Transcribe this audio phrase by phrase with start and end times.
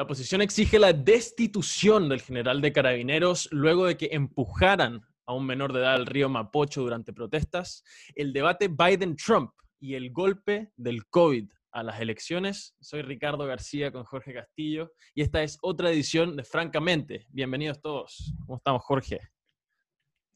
[0.00, 5.44] La oposición exige la destitución del general de carabineros luego de que empujaran a un
[5.44, 11.06] menor de edad al río Mapocho durante protestas, el debate Biden-Trump y el golpe del
[11.08, 12.74] COVID a las elecciones.
[12.80, 17.26] Soy Ricardo García con Jorge Castillo y esta es otra edición de Francamente.
[17.28, 18.32] Bienvenidos todos.
[18.46, 19.20] ¿Cómo estamos, Jorge?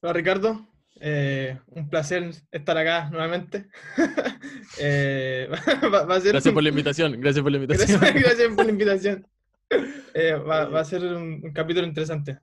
[0.03, 0.69] Hola, Ricardo.
[1.01, 3.69] Eh, un placer estar acá nuevamente.
[4.81, 5.49] Eh,
[6.01, 7.21] gracias por la invitación.
[7.21, 8.01] Gracias por la invitación.
[8.15, 9.27] Gracias, por la invitación.
[9.71, 12.39] Eh, va, a ser un, capítulo interesante.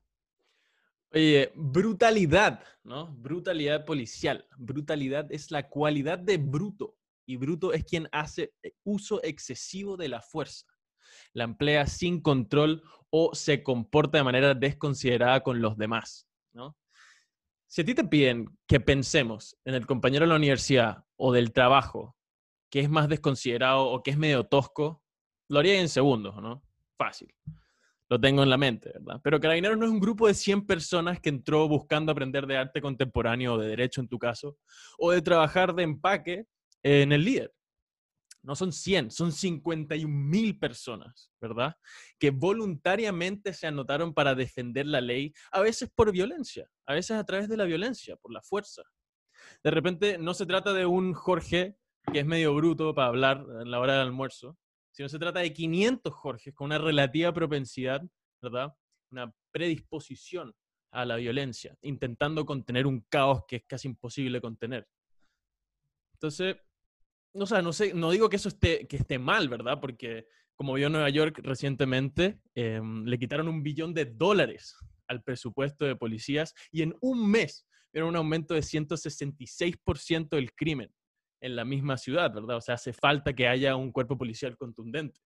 [1.14, 3.08] Oye, brutalidad, ¿no?
[3.08, 4.48] Brutalidad policial.
[4.58, 10.22] Brutalidad es la cualidad de bruto y bruto es quien hace uso excesivo de la
[10.22, 10.66] fuerza.
[11.34, 16.78] La emplea sin control o se comporta de manera desconsiderada con los demás, ¿no?
[17.68, 21.54] Si a ti te piden que pensemos en el compañero de la universidad o del
[21.54, 22.18] trabajo
[22.72, 25.04] que es más desconsiderado o que es medio tosco,
[25.50, 26.64] lo haría en segundos, ¿no?
[27.02, 27.34] Fácil.
[28.10, 29.20] Lo tengo en la mente, ¿verdad?
[29.24, 32.80] Pero Carabineros no es un grupo de 100 personas que entró buscando aprender de arte
[32.80, 34.58] contemporáneo o de derecho en tu caso,
[35.00, 36.46] o de trabajar de empaque
[36.84, 37.52] en el líder
[38.44, 41.76] no son 100, son 51 mil personas, ¿verdad?
[42.20, 47.24] Que voluntariamente se anotaron para defender la ley, a veces por violencia, a veces a
[47.24, 48.82] través de la violencia, por la fuerza.
[49.64, 51.76] De repente no se trata de un Jorge
[52.12, 54.58] que es medio bruto para hablar en la hora del almuerzo,
[54.92, 58.02] sino se trata de 500 Jorges con una relativa propensidad,
[58.42, 58.76] ¿verdad?
[59.12, 60.54] Una predisposición
[60.92, 64.88] a la violencia, intentando contener un caos que es casi imposible contener.
[66.14, 66.58] Entonces,
[67.34, 69.80] no, sé, no sé, no digo que eso esté, que esté mal, ¿verdad?
[69.80, 74.76] Porque como vio Nueva York recientemente, em, le quitaron un billón de dólares
[75.08, 80.94] al presupuesto de policías y en un mes era un aumento de 166% del crimen
[81.42, 82.58] en la misma ciudad, ¿verdad?
[82.58, 85.20] O sea, hace falta que haya un cuerpo policial contundente.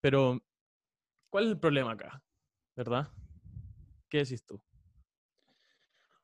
[0.00, 0.40] Pero,
[1.30, 2.22] ¿cuál es el problema acá?
[2.74, 3.08] ¿Verdad?
[4.08, 4.60] ¿Qué decís tú?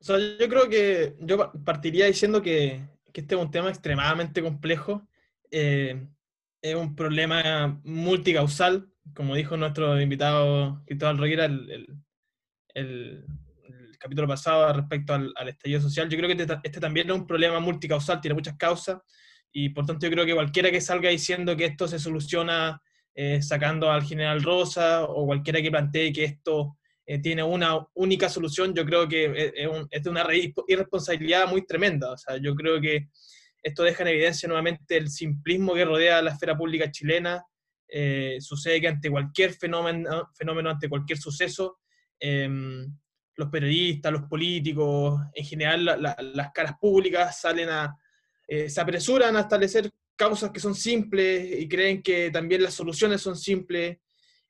[0.00, 4.42] O sea, yo creo que yo partiría diciendo que que este es un tema extremadamente
[4.42, 5.08] complejo.
[5.50, 6.06] Eh,
[6.60, 11.96] es un problema multicausal, como dijo nuestro invitado Cristóbal Roguera el,
[12.74, 13.24] el,
[13.98, 16.08] capítulo pasado respecto al, estallido social.
[16.08, 18.98] Yo creo que este, este, también es un problema multicausal, tiene muchas causas,
[19.52, 22.80] y por tanto yo creo que cualquiera que salga diciendo que esto se soluciona
[23.14, 28.28] eh, sacando al general Rosa, o cualquiera que plantee que esto eh, tiene una única
[28.28, 30.26] solución, yo creo que es, un, es, una
[30.66, 32.12] irresponsabilidad muy tremenda.
[32.12, 33.08] O sea, yo creo que
[33.62, 37.44] esto deja en evidencia nuevamente el simplismo que rodea la esfera pública chilena.
[37.88, 41.78] Eh, sucede que ante cualquier fenómeno, fenómeno ante cualquier suceso,
[42.18, 42.86] em,
[43.36, 47.96] los periodistas, los políticos, en general las caras públicas salen a,
[48.48, 53.20] eh, se apresuran a establecer causas que son simples y creen que también las soluciones
[53.20, 53.98] son simples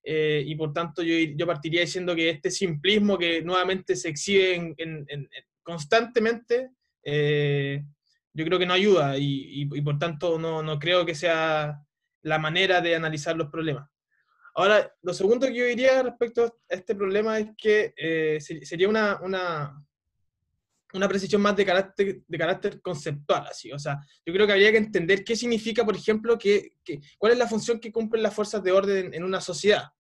[0.04, 4.54] eh, y por tanto yo, yo, partiría diciendo que este simplismo que nuevamente se exhibe
[4.54, 5.28] en,
[5.64, 6.70] constantemente,
[7.02, 7.84] eh,
[8.32, 11.80] yo creo que no ayuda y, y, por tanto no, no, creo que sea
[12.22, 13.88] la manera de analizar los problemas.
[14.58, 19.20] Ahora, lo segundo que yo diría respecto a este problema es que eh, sería una,
[19.22, 19.86] una,
[20.94, 23.70] una, precisión más de carácter, de carácter conceptual, así.
[23.70, 27.32] O sea, yo creo que habría que entender qué significa, por ejemplo, que, que cuál
[27.32, 29.90] es la función que cumplen las fuerzas de orden en una sociedad.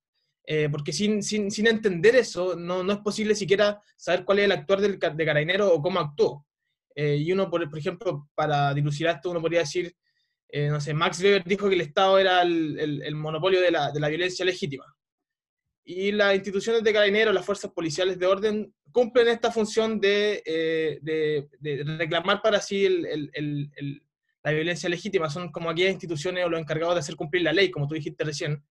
[0.46, 4.46] Eh, porque sin, sin, sin, entender eso, no, no, es posible siquiera saber cuál es
[4.46, 6.46] el actuar del, de carabinero o cómo actuó.
[6.94, 9.94] Eh, y uno, por, por, ejemplo, para dilucidar esto, uno podría decir,
[10.48, 13.90] eh, no sé, Max Weber dijo que el Estado era el, el, monopolio de la,
[13.90, 14.84] de la, violencia legítima.
[15.84, 20.42] Y las instituciones de carabineros, las fuerzas policiales de orden, cumplen esta función de,
[21.02, 22.88] de, de reclamar para sí
[24.42, 25.30] la violencia legítima.
[25.30, 28.24] Son como aquellas instituciones o los encargados de hacer cumplir la ley, como tú dijiste
[28.24, 28.64] recién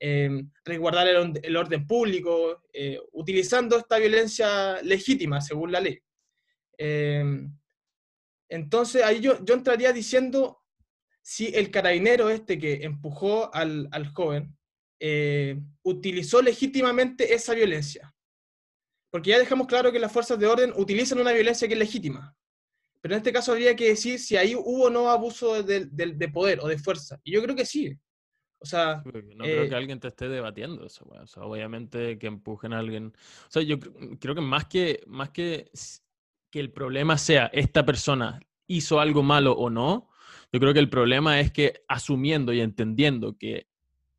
[0.00, 5.98] eh, resguardar el, orden público, eh, utilizando esta violencia legítima según la ley.
[6.76, 7.24] Eh,
[8.48, 10.63] entonces ahí yo, yo entraría diciendo
[11.24, 14.56] si el carabinero este que empujó al, al joven
[15.82, 18.14] utilizó legítimamente esa violencia.
[19.10, 22.34] Porque ya dejamos claro que las fuerzas de orden utilizan una violencia que es legítima.
[23.00, 26.14] Pero en este caso habría que decir si ahí hubo o no abuso de, de,
[26.14, 27.20] de poder o de fuerza.
[27.22, 27.98] Y yo creo que sí.
[28.58, 32.26] O sea, no creo que eh, alguien te esté debatiendo eso, o sea, obviamente que
[32.26, 33.14] empujen a alguien.
[33.46, 35.70] O sea, yo creo que más que, más que
[36.50, 40.08] que el problema sea esta persona hizo algo malo o no,
[40.52, 43.66] yo creo que el problema es que asumiendo y entendiendo que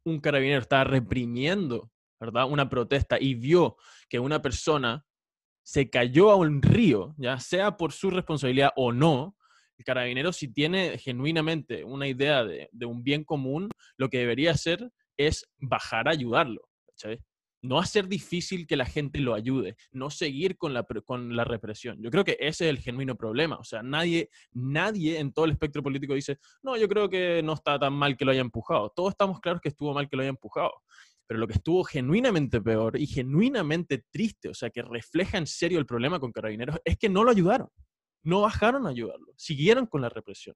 [0.03, 2.49] un carabinero está reprimiendo, ¿verdad?
[2.49, 3.77] Una protesta y vio
[4.09, 5.05] que una persona
[5.63, 9.35] se cayó a un río, ya sea por su responsabilidad o no,
[9.77, 14.91] el carabinero si tiene genuinamente una idea de, un bien común, lo que debería hacer
[15.17, 17.19] es bajar a ayudarlo, ¿cachai?
[17.65, 22.01] No hacer difícil que la gente lo ayude, no seguir con la, con la represión.
[22.01, 23.57] Yo creo que ese es el genuino problema.
[23.57, 27.53] O sea, nadie, nadie en todo el espectro político dice, no, yo creo que no
[27.53, 28.91] está tan mal que lo haya empujado.
[28.95, 30.71] Todos estamos claros que estuvo mal que lo haya empujado.
[31.27, 35.79] Pero lo que estuvo genuinamente peor y genuinamente triste, o sea, que refleja en serio
[35.79, 37.69] el problema con carabineros, es que no lo ayudaron.
[38.23, 39.33] No bajaron a ayudarlo.
[39.35, 40.55] Siguieron con la represión.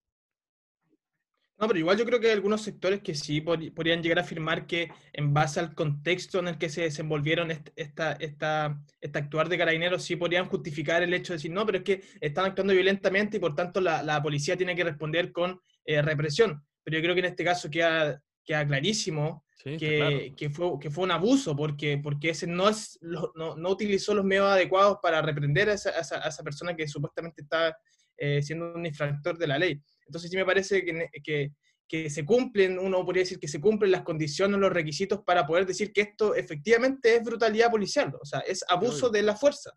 [1.59, 4.65] No, pero igual yo creo que hay algunos sectores que sí podrían llegar a afirmar
[4.65, 9.57] que en base al contexto en el que se desenvolvieron esta, esta, esta actuar de
[9.57, 13.38] carabineros, sí podrían justificar el hecho de decir, no, pero es que están actuando violentamente
[13.38, 16.63] y por tanto la, la policía tiene que responder con eh, represión.
[16.81, 21.03] Pero yo creo que en este caso queda, queda clarísimo que, que, fue, que fue
[21.03, 25.69] un abuso, porque, porque ese no, es, no, no, utilizó los medios adecuados para reprender
[25.69, 27.77] a esa, a esa, persona que supuestamente está
[28.19, 29.81] eh, siendo un infractor de la ley.
[30.06, 31.51] Entonces sí me parece que, que,
[31.88, 35.66] que, se cumplen, uno podría decir que se cumplen las condiciones, los requisitos para poder
[35.66, 39.71] decir que esto efectivamente es brutalidad policial, o sea, es abuso de la fuerza.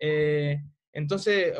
[0.00, 0.58] Eh,
[0.92, 1.54] entonces,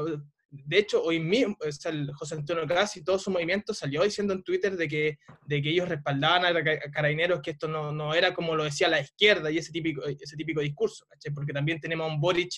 [0.51, 4.43] de hecho, hoy mismo, el José Antonio Casi y todo su movimiento salió diciendo en
[4.43, 8.55] Twitter de que, de que ellos respaldaban a carabineros, que esto no, no, era como
[8.55, 12.21] lo decía la izquierda y ese típico, ese típico discurso, porque también tenemos a un
[12.21, 12.53] Boric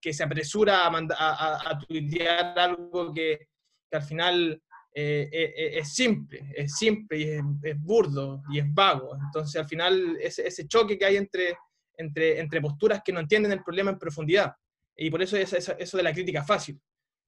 [0.00, 3.48] que se apresura a, a, a, tuitear algo que,
[3.90, 4.62] que al final
[5.00, 7.22] eh, eh, eh, es simple, es simple y
[7.68, 9.16] es, burdo y es vago.
[9.26, 11.56] Entonces, al final, ese, ese, choque que hay entre,
[11.96, 14.54] entre, entre posturas que no entienden el problema en profundidad.
[14.96, 16.80] Y por eso es eso, de la crítica fácil.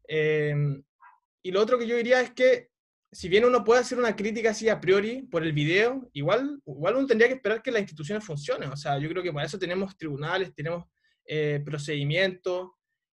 [0.09, 2.71] y lo otro que yo diría es que,
[3.13, 6.97] si bien uno puede hacer una crítica así a priori por el video, igual, igual
[6.97, 8.71] uno tendría que esperar que las instituciones funcionen.
[8.71, 10.87] O sea, yo creo que para eso tenemos tribunales, tenemos
[11.65, 12.71] procedimientos,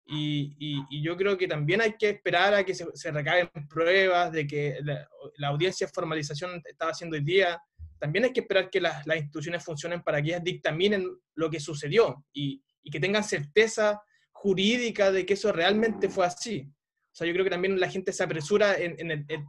[0.08, 4.46] y, yo creo que también hay que esperar a que se, se recaben pruebas de
[4.46, 7.60] que la, audiencia de formalización estaba haciendo hoy día.
[8.00, 12.24] También hay que esperar que las, instituciones funcionen para que ellas dictaminen lo que sucedió
[12.34, 14.00] y, que tengan certeza
[14.32, 16.70] jurídica de que eso realmente fue así.
[17.12, 18.76] O sea, yo creo que también la gente se apresura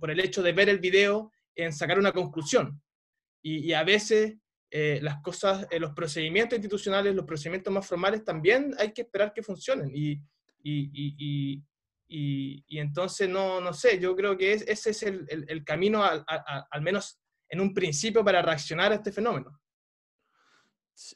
[0.01, 2.81] por el hecho de ver el video en sacar una conclusión.
[3.43, 4.37] Y, a veces
[4.71, 9.33] eh, las cosas, eh, los procedimientos institucionales, los procedimientos más formales también hay que esperar
[9.33, 9.91] que funcionen.
[9.95, 10.21] Y,
[10.63, 11.63] y,
[12.09, 16.83] y, entonces, no, no sé, yo creo que ese es el, el, camino, al, al
[16.83, 19.61] menos en un principio, para reaccionar a este fenómeno.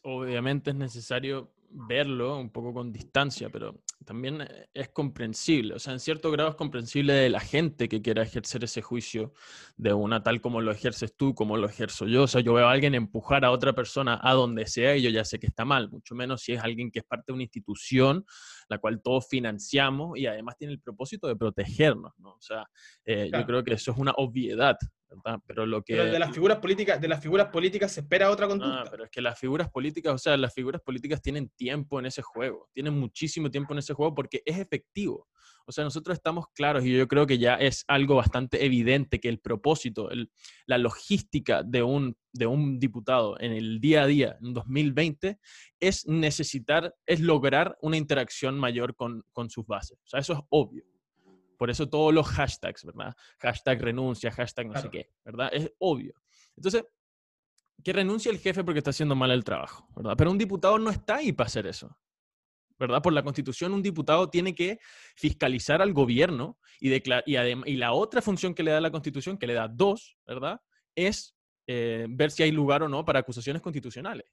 [0.03, 5.93] Obviamente es necesario verlo un poco con distancia, pero también eh, es comprensible, o sea,
[5.93, 9.33] en cierto grado es comprensible de la gente que quiera ejercer ese juicio
[9.77, 12.25] de una tal como lo ejerces tú, como lo ejerzo yo.
[12.25, 15.11] O sea, yo veo a alguien empujar a otra persona a donde sea y yo
[15.11, 17.43] ya sé que está mal, mucho menos si es alguien que es parte de una
[17.43, 18.25] institución
[18.71, 22.31] la cual todos financiamos y además tiene el propósito de protegernos, ¿no?
[22.31, 22.65] O sea,
[23.05, 24.77] eh, yo creo que eso es una obviedad,
[25.11, 25.41] ¿verdad?
[25.47, 25.95] Pero lo que...
[25.95, 28.91] de las figuras políticas, de las figuras políticas se espera otra conducta.
[28.91, 32.23] pero es que las figuras políticas, o sea, las figuras políticas tienen tiempo en ese
[32.23, 35.29] juego, tienen muchísimo tiempo en ese juego porque es efectivo.
[35.67, 39.29] O sea, nosotros estamos claros y yo creo que ya es algo bastante evidente que
[39.29, 40.09] el propósito,
[40.67, 45.39] la logística de un, de un diputado en el día a día, en 2020,
[45.79, 49.99] es necesitar, es lograr una interacción mayor con, con sus bases.
[50.05, 50.85] O sea, eso es obvio.
[51.61, 53.15] Por eso todos los hashtags, ¿verdad?
[53.39, 55.51] Hashtag renuncia, hashtag no sé qué, ¿verdad?
[55.53, 56.15] Es obvio.
[56.57, 56.87] Entonces,
[57.85, 60.15] que renuncie el jefe porque está haciendo mal el trabajo, ¿verdad?
[60.17, 61.95] Pero un diputado no está ahí para hacer eso.
[62.79, 63.03] ¿verdad?
[63.03, 64.79] Por la Constitución, un diputado tiene que
[65.15, 69.47] fiscalizar al gobierno y, y, y la otra función que le da la Constitución, que
[69.47, 70.63] le da dos, ¿verdad?
[70.95, 71.37] Es
[71.67, 74.25] eh, ver si hay lugar o no para acusaciones constitucionales.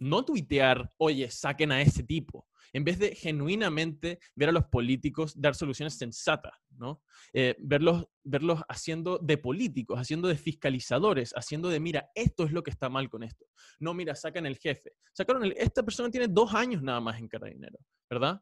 [0.00, 5.40] No tuitear, oye, saquen a ese tipo en vez de genuinamente ver a los políticos
[5.40, 7.02] dar soluciones sensatas, ¿no?
[7.32, 12.62] Eh, verlos, verlos haciendo de políticos, haciendo de fiscalizadores, haciendo de, mira, esto es lo
[12.62, 13.46] que está mal con esto.
[13.78, 14.92] No, mira, sacan el jefe.
[15.12, 17.78] Sacaron el, esta persona tiene dos años nada más en Carabinero,
[18.08, 18.40] ¿verdad?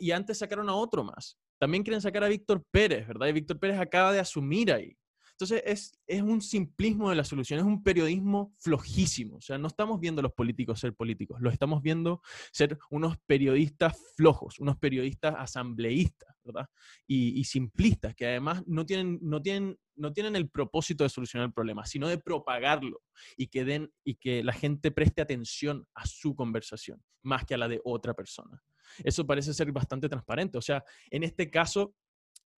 [0.00, 1.38] Y antes sacaron a otro más.
[1.58, 3.28] También quieren sacar a Víctor Pérez, ¿verdad?
[3.28, 4.96] Y Víctor Pérez acaba de asumir ahí.
[5.38, 9.36] Entonces, es, es un simplismo de la solución, es un periodismo flojísimo.
[9.36, 13.18] O sea, no estamos viendo a los políticos ser políticos, los estamos viendo ser unos
[13.26, 16.70] periodistas flojos, unos periodistas asambleístas, ¿verdad?
[17.06, 21.52] Y, simplistas, que además no tienen, no, tienen, no tienen el propósito de solucionar el
[21.52, 23.02] problema, sino de propagarlo
[23.36, 27.58] y que, den, y que la gente preste atención a su conversación, más que a
[27.58, 28.62] la de otra persona.
[29.04, 30.56] Eso parece ser bastante transparente.
[30.56, 31.94] O sea, en este caso,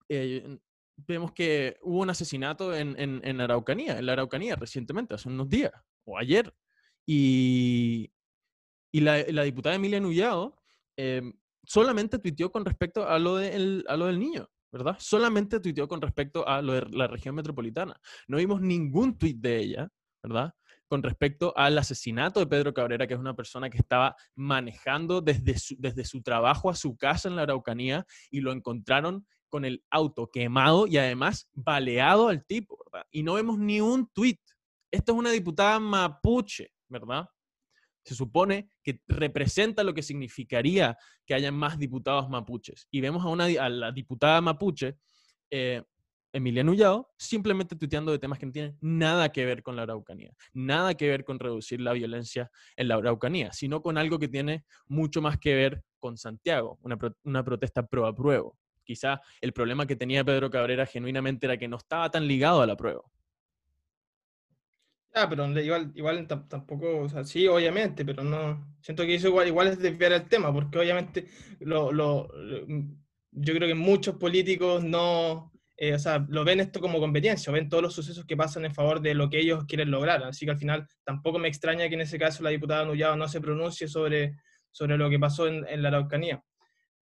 [0.08, 0.58] eh,
[1.06, 5.72] vemos que hubo un asesinato en, en, Araucanía, en la Araucanía recientemente, hace unos días
[6.04, 6.52] o ayer.
[7.06, 8.12] Y,
[8.92, 10.60] y la, la, diputada Emilia Nullado
[10.96, 11.32] em,
[11.64, 14.96] solamente tuiteó con respecto a lo, de a lo del niño, ¿verdad?
[14.98, 17.98] Solamente tuiteó con respecto a lo de la región metropolitana.
[18.26, 19.88] No vimos ningún tuit de ella,
[20.22, 20.54] ¿verdad?
[20.88, 25.58] con respecto al asesinato de Pedro Cabrera, que es una persona que estaba manejando desde
[25.58, 29.84] su, desde su trabajo a su casa en la Araucanía y lo encontraron con el
[29.90, 33.06] auto quemado y además baleado al tipo, ¿verdad?
[33.10, 34.40] Y no vemos ni un tuit.
[34.90, 37.26] Esta es una diputada mapuche, ¿verdad?
[38.04, 42.86] Se supone que representa lo que significaría que haya más diputados mapuches.
[42.90, 44.96] Y vemos a, una, a la diputada mapuche
[45.50, 45.82] eh,
[46.32, 50.94] Emiliano simplemente tuiteando de temas que no tienen nada que ver con la Araucanía, nada
[50.94, 55.22] que ver con reducir la violencia en la Araucanía, sino con algo que tiene mucho
[55.22, 58.56] más que ver con Santiago, una, una protesta pro apruebo.
[58.88, 62.66] Quizá el problema que tenía Pedro Cabrera genuinamente era que no estaba tan ligado a
[62.66, 63.02] la prueba.
[65.12, 69.46] Ah, pero igual, igual tampoco, o sea, sí, obviamente, pero no, siento que eso igual,
[69.46, 71.26] igual es desviar el tema, porque obviamente
[71.60, 72.30] lo, lo,
[73.32, 77.68] yo creo que muchos políticos no, eh, o sea, lo ven esto como competencia, ven
[77.68, 80.22] todos los sucesos que pasan en favor de lo que ellos quieren lograr.
[80.24, 83.28] Así que al final tampoco me extraña que en ese caso la diputada Nullado no
[83.28, 84.36] se pronuncie sobre,
[84.70, 86.42] sobre lo que pasó en, en la Araucanía.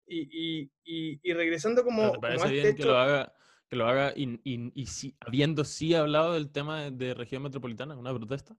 [0.07, 2.13] Y, y, y, regresando como...
[2.13, 3.33] ¿Te parece bien este que lo haga,
[3.69, 7.97] que lo haga y, y, si, habiendo sí hablado del tema de, de región metropolitana,
[7.97, 8.57] una protesta?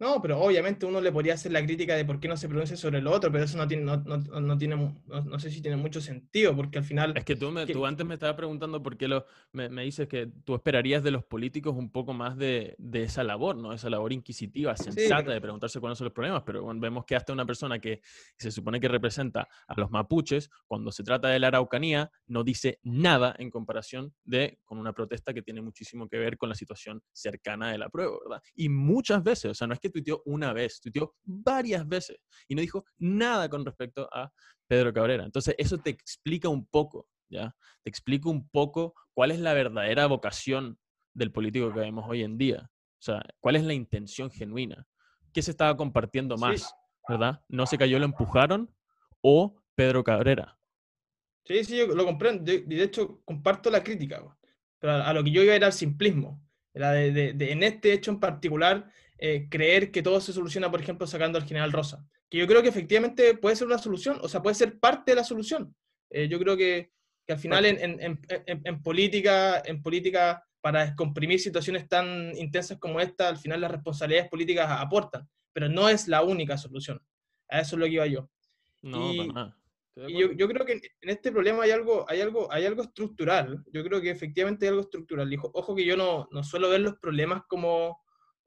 [0.00, 2.74] No, pero obviamente uno le podría hacer la crítica de por qué no se pronuncia
[2.74, 5.76] sobre lo otro, pero eso no tiene, no, no, no tiene, no, sé si tiene
[5.76, 7.12] mucho sentido, porque al final...
[7.14, 10.08] Es que tú, me, tú antes me estabas preguntando por qué lo, me, me, dices
[10.08, 13.74] que tú esperarías de los políticos un poco más de, de esa labor, ¿no?
[13.74, 17.34] Esa labor inquisitiva, sensata, de preguntarse cuáles son los problemas, pero bueno, vemos que hasta
[17.34, 18.00] una persona que
[18.38, 22.78] se supone que representa a los mapuches, cuando se trata de la Araucanía, no dice
[22.84, 27.02] nada en comparación de con una protesta que tiene muchísimo que ver con la situación
[27.12, 28.42] cercana de la prueba, ¿verdad?
[28.54, 32.18] Y muchas veces, o sea, no es que tuiteó una vez, tuiteó varias veces
[32.48, 34.32] y no dijo nada con respecto a
[34.66, 35.24] Pedro Cabrera.
[35.24, 37.54] Entonces, eso te explica un poco, ¿ya?
[37.82, 40.78] Te explica un poco cuál es la verdadera vocación
[41.14, 42.70] del político que vemos hoy en día.
[42.72, 44.86] O sea, cuál es la intención genuina.
[45.32, 46.74] ¿Qué se estaba compartiendo más?
[47.08, 47.42] ¿Verdad?
[47.48, 48.74] ¿No se cayó, lo empujaron?
[49.22, 50.58] ¿O Pedro Cabrera?
[51.44, 52.52] Sí, sí, yo lo comprendo.
[52.52, 54.22] Y de hecho, comparto la crítica.
[54.78, 56.42] Pero a, lo que yo iba era el simplismo.
[56.72, 58.90] Era de, en este hecho en particular,
[59.22, 62.02] eh, creer que todo se soluciona, por ejemplo, sacando al general Rosa.
[62.30, 65.16] Que yo creo que efectivamente puede ser una solución, o sea, puede ser parte de
[65.16, 65.76] la solución.
[66.08, 66.90] Eh, yo creo que,
[67.26, 68.18] que al final en, en, en,
[68.64, 74.30] en, política, en política, para descomprimir situaciones tan intensas como esta, al final las responsabilidades
[74.30, 76.98] políticas aportan, pero no es la única solución.
[77.50, 78.30] A eso es lo que iba yo.
[78.80, 79.20] No, y,
[80.06, 83.62] y yo, yo, creo que en este problema hay algo, hay, algo, hay algo estructural.
[83.70, 85.30] Yo creo que efectivamente hay algo estructural.
[85.52, 88.00] Ojo que yo no, no suelo ver los problemas como,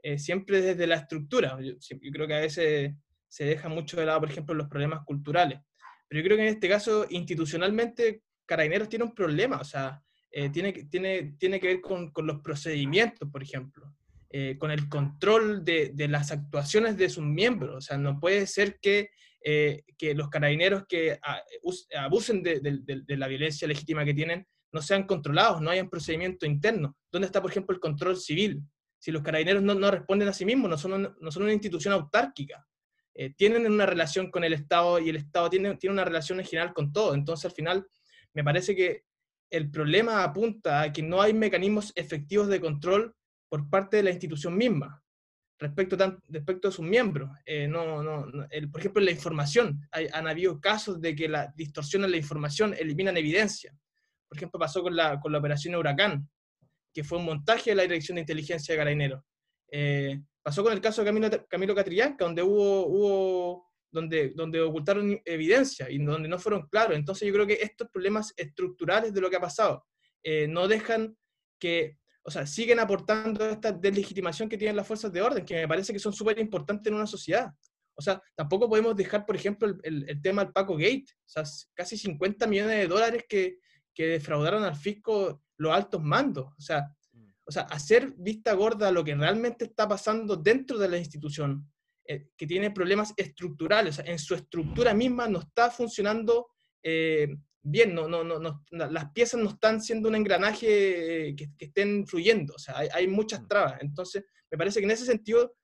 [0.06, 1.58] eh, siempre desde la estructura.
[1.62, 1.76] Yo,
[2.12, 2.94] creo que a veces
[3.30, 5.62] se deja mucho de lado, por ejemplo, los problemas culturales.
[6.10, 10.50] Pero yo creo que en este caso, institucionalmente, Carabineros tiene un problema, o sea, eh,
[10.50, 13.96] tiene, tiene, tiene que ver con, con los procedimientos, por ejemplo,
[14.30, 17.74] eh, con el control de, de, las actuaciones de sus miembros.
[17.78, 19.10] O sea, no puede ser que,
[19.42, 21.18] que los carabineros que
[21.98, 26.98] abusen de, de, la violencia legítima que tienen no sean controlados, no hayan procedimiento interno.
[27.10, 28.62] ¿Dónde está, por ejemplo, el control civil?
[29.04, 32.66] Si los carabineros no, responden a sí mismos, no son, no son una institución autárquica.
[33.14, 36.46] Eh, tienen una relación con el Estado y el Estado tiene, tiene una relación en
[36.46, 37.14] general con todo.
[37.14, 37.86] Entonces, al final,
[38.34, 39.04] me parece que
[39.50, 43.14] el problema apunta a que no hay mecanismos efectivos de control
[43.50, 45.04] por parte de la institución misma
[45.60, 45.98] respecto,
[46.30, 47.30] respecto a sus miembros.
[47.46, 51.52] Eh, no, no, el, por ejemplo, la información, hay, han habido casos de que la
[51.58, 53.76] distorsión en la información eliminan evidencia.
[54.30, 56.26] Por ejemplo, pasó con la, con la operación Huracán
[56.94, 59.24] que fue un montaje de la Dirección de Inteligencia de Carabineros.
[59.72, 65.20] Eh, pasó con el caso de Camilo, Camilo Catrillanca, donde hubo, hubo donde, donde ocultaron
[65.26, 66.96] evidencia y donde no fueron claros.
[66.96, 69.86] Entonces yo creo que estos problemas estructurales de lo que ha pasado
[70.22, 71.18] eh, no dejan
[71.60, 75.68] que, o sea, siguen aportando esta deslegitimación que tienen las fuerzas de orden, que me
[75.68, 77.52] parece que son súper importantes en una sociedad.
[77.96, 81.44] O sea, tampoco podemos dejar, por ejemplo, el, el, tema del Paco Gate, o sea,
[81.76, 83.58] casi 50 millones de dólares que,
[83.94, 86.54] que defraudaron al fisco los altos mandos.
[86.58, 86.82] O sea,
[87.12, 87.30] mm.
[87.46, 91.68] o sea, hacer vista gorda a lo que realmente está pasando dentro de la institución,
[92.06, 96.48] eh, que tiene problemas estructurales, o sea, en su estructura misma no está funcionando
[96.84, 97.30] eh,
[97.62, 102.06] bien, no, no, no, las piezas no están siendo un engranaje eh, que, que, estén
[102.06, 103.48] fluyendo, o sea, hay, hay, muchas mm.
[103.48, 103.82] trabas.
[103.82, 105.56] Entonces, me parece que en ese sentido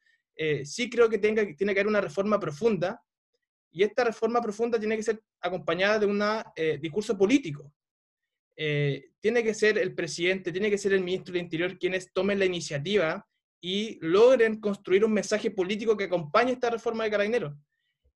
[0.64, 3.04] sí creo que tenga, tiene que haber una reforma profunda,
[3.70, 6.24] y esta reforma profunda tiene que ser acompañada de un
[6.82, 7.74] discurso político,
[8.62, 12.40] eh, tiene que ser el presidente, tiene que ser el ministro del Interior quienes tomen
[12.40, 13.26] la iniciativa
[13.62, 17.54] y logren construir un mensaje político que acompañe esta reforma de carabineros.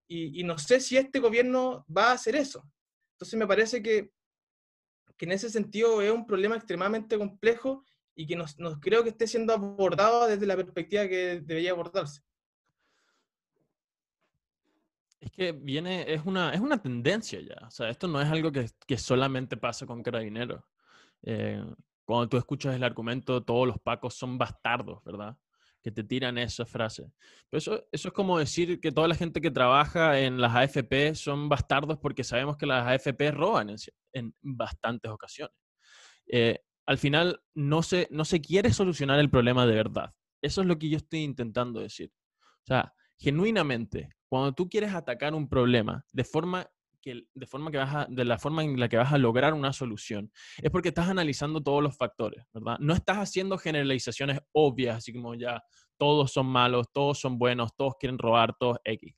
[0.06, 2.70] Y, no sé si este gobierno va a hacer eso.
[3.16, 4.12] Entonces me parece que,
[5.16, 9.10] que, en ese sentido es un problema extremadamente complejo y que no, no creo que
[9.12, 12.22] esté siendo abordado desde la perspectiva que debería abordarse.
[15.24, 17.66] Es que viene, es una, es una tendencia ya.
[17.66, 20.62] O sea, esto no es algo que, que solamente pasa con carabineros.
[21.22, 21.64] Eh,
[22.04, 25.38] cuando tú escuchas el argumento, todos los pacos son bastardos, ¿verdad?
[25.82, 27.10] Que te tiran esa frase.
[27.50, 31.16] Pero eso, eso es como decir que toda la gente que trabaja en las AFP
[31.16, 33.78] son bastardos porque sabemos que las AFP roban en,
[34.12, 35.56] en bastantes ocasiones.
[36.28, 40.14] Eh, al final, no se, no se quiere solucionar el problema de verdad.
[40.42, 42.12] Eso es lo que yo estoy intentando decir.
[42.42, 46.68] O sea, genuinamente, cuando tú quieres atacar un problema de forma
[47.04, 49.72] que, de, forma que vas de la forma en la que vas a lograr una
[49.74, 52.78] solución, es porque estás analizando todos los factores, ¿verdad?
[52.80, 55.62] No estás haciendo generalizaciones obvias, así como ya
[56.00, 59.14] todos son malos, todos son buenos, todos quieren robar, todos X.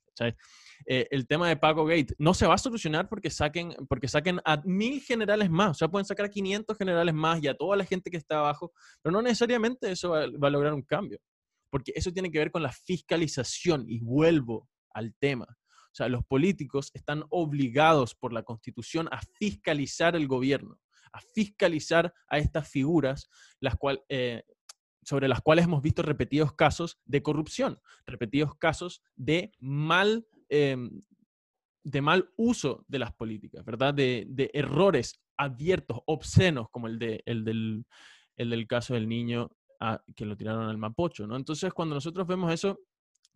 [0.84, 4.38] Eh, el tema de Paco Gate no se va a solucionar porque saquen, porque saquen
[4.44, 7.74] a mil generales más, o sea, pueden sacar a 500 generales más y a toda
[7.74, 8.70] la gente que está abajo,
[9.00, 11.20] pero no necesariamente eso va a lograr un cambio,
[11.70, 15.46] porque eso tiene que ver con la fiscalización y vuelvo al tema.
[15.48, 20.78] O sea, los políticos están obligados por la Constitución a fiscalizar el gobierno,
[21.12, 23.76] a fiscalizar a estas figuras, las
[24.08, 24.42] eh,
[25.02, 31.02] sobre las cuales hemos visto repetidos casos de corrupción, repetidos casos de mal, em,
[31.84, 33.94] de mal uso de las políticas, ¿verdad?
[33.94, 37.86] De, errores abiertos, obscenos, como el, de, el, del,
[38.36, 39.50] el del caso del niño
[39.80, 41.36] ah, que lo tiraron al Mapocho, ¿no?
[41.36, 42.80] Entonces, cuando nosotros vemos eso,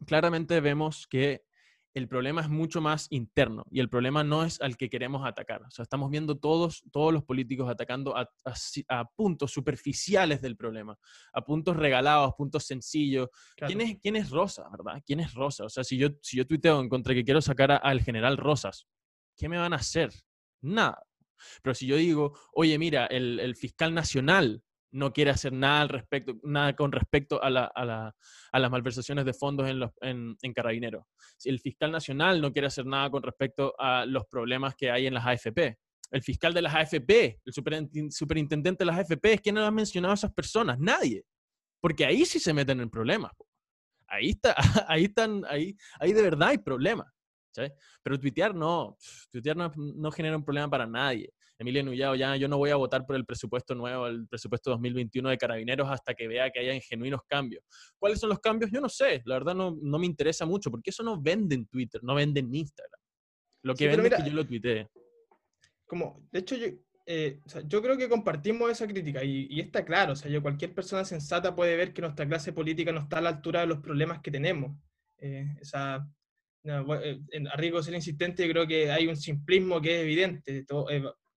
[0.07, 1.45] claramente vemos que
[1.95, 5.63] el problema es mucho más interno y el problema no es al que queremos atacar.
[5.63, 8.29] O sea, estamos viendo todos, todos los políticos atacando a,
[9.17, 10.97] puntos superficiales del problema,
[11.33, 13.29] a puntos regalados, puntos sencillos.
[13.57, 15.03] ¿Quién, es, ¿Quién es Rosa, verdad?
[15.05, 15.65] ¿Quién es Rosa?
[15.65, 18.87] O sea, si yo, si yo tuiteo en contra que quiero sacar al general Rosas,
[19.37, 20.13] ¿qué me van a hacer?
[20.63, 21.03] Nada.
[21.63, 25.89] Pero si yo digo, oye, mira, el, el fiscal nacional no quiere hacer nada al
[25.89, 29.69] respecto, nada con respecto a, las malversaciones de fondos
[30.01, 31.05] en, Carabineros.
[31.45, 35.15] El fiscal nacional no quiere hacer nada con respecto a los problemas que hay en
[35.15, 35.79] las AFP.
[36.11, 40.15] El fiscal de las AFP, el superintendente de las AFP, ¿quién no ha mencionado a
[40.15, 40.79] esas personas?
[40.79, 41.25] Nadie.
[41.81, 43.33] Porque ahí sí se meten en problemas.
[44.09, 44.57] Ahí, está,
[44.89, 47.07] ahí, están, ahí, ahí de verdad hay problemas.
[48.03, 48.97] Pero tuitear no,
[49.31, 51.33] tuitear no genera un problema para nadie.
[51.61, 55.29] Emilio Nullao, ya yo no voy a votar por el presupuesto nuevo, el presupuesto 2021
[55.29, 57.63] de Carabineros hasta que vea que haya genuinos cambios.
[57.99, 58.71] ¿Cuáles son los cambios?
[58.73, 61.67] Yo no sé, la verdad no, no me interesa mucho, porque eso no vende en
[61.67, 62.99] Twitter, no vende en Instagram.
[63.63, 64.89] Lo que vende es que yo lo tuiteé.
[65.85, 66.69] Como, de hecho, yo,
[67.05, 71.05] eh, yo creo que compartimos esa crítica y, está claro, o sea, yo, cualquier persona
[71.05, 74.23] sensata puede ver que nuestra clase política no está a la altura de los problemas
[74.23, 74.75] que tenemos.
[75.19, 76.09] Eh, esa,
[76.65, 77.21] no, eh,
[77.53, 80.65] a riesgo de ser insistente, yo creo que hay un simplismo que es evidente.
[80.65, 80.89] Todo,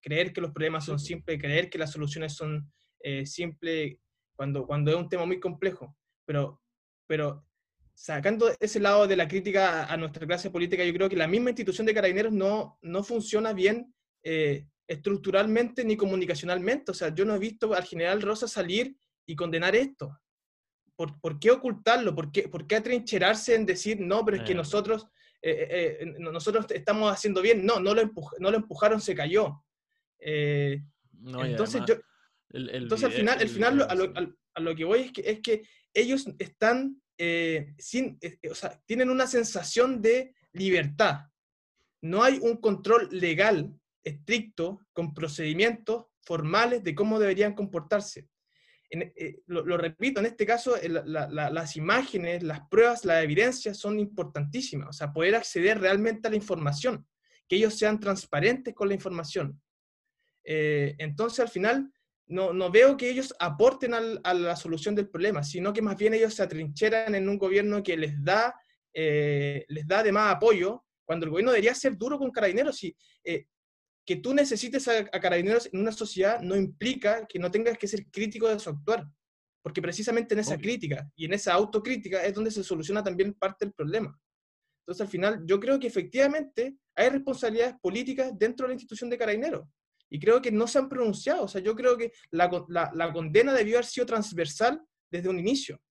[0.04, 3.98] creer que los problemas son simples, creer que las soluciones son eh, simples,
[4.36, 5.96] cuando, cuando es un tema muy complejo.
[6.26, 6.62] Pero,
[7.08, 7.48] pero
[7.96, 11.52] sacando ese lado de la crítica a, nuestra clase política, yo creo que la misma
[11.52, 16.92] institución de carabineros no, no funciona bien eh, estructuralmente ni comunicacionalmente.
[16.92, 20.20] O sea, yo no he visto al general Rosa salir y condenar esto.
[20.96, 22.13] ¿Por, ¿por qué ocultarlo?
[22.13, 24.56] ¿Por qué, ¿Por qué atrincherarse en decir, no, pero es que eh.
[24.56, 25.08] nosotros,
[26.20, 27.66] nosotros estamos haciendo bien?
[27.66, 29.63] No, no lo, no lo empujaron, se cayó.
[30.26, 30.82] Eh,
[31.26, 31.96] entonces, yo,
[32.50, 37.02] entonces al final, al final a, lo, que voy es que, es que ellos están
[37.18, 41.28] eh, sin, eh, o sea, tienen una sensación de libertad.
[42.02, 48.28] No hay un control legal estricto con procedimientos formales de cómo deberían comportarse.
[49.48, 54.90] lo, repito, en este caso las imágenes, las pruebas, la evidencia son importantísimas.
[54.90, 57.08] O sea, poder acceder realmente a la información,
[57.48, 59.62] que ellos sean transparentes con la información.
[60.44, 61.92] Eh, entonces, al final,
[62.28, 66.14] no, no, veo que ellos aporten a la solución del problema, sino que más bien
[66.14, 68.56] ellos se atrincheran en un gobierno que les da,
[68.94, 72.82] eh, les da de más apoyo, cuando el gobierno debería ser duro con carabineros.
[72.84, 73.46] Y, eh,
[74.06, 78.06] que tú necesites a, carabineros en una sociedad no implica que no tengas que ser
[78.08, 79.08] crítico de su actuar,
[79.62, 83.66] porque precisamente en esa crítica y en esa autocrítica es donde se soluciona también parte
[83.66, 84.18] del problema.
[84.82, 89.18] Entonces, al final, yo creo que efectivamente hay responsabilidades políticas dentro de la institución de
[89.18, 89.66] carabineros
[90.13, 91.45] y creo que no se han pronunciado.
[91.45, 92.47] O sea, yo creo que la,
[92.93, 95.82] la, condena debió haber sido transversal desde un inicio.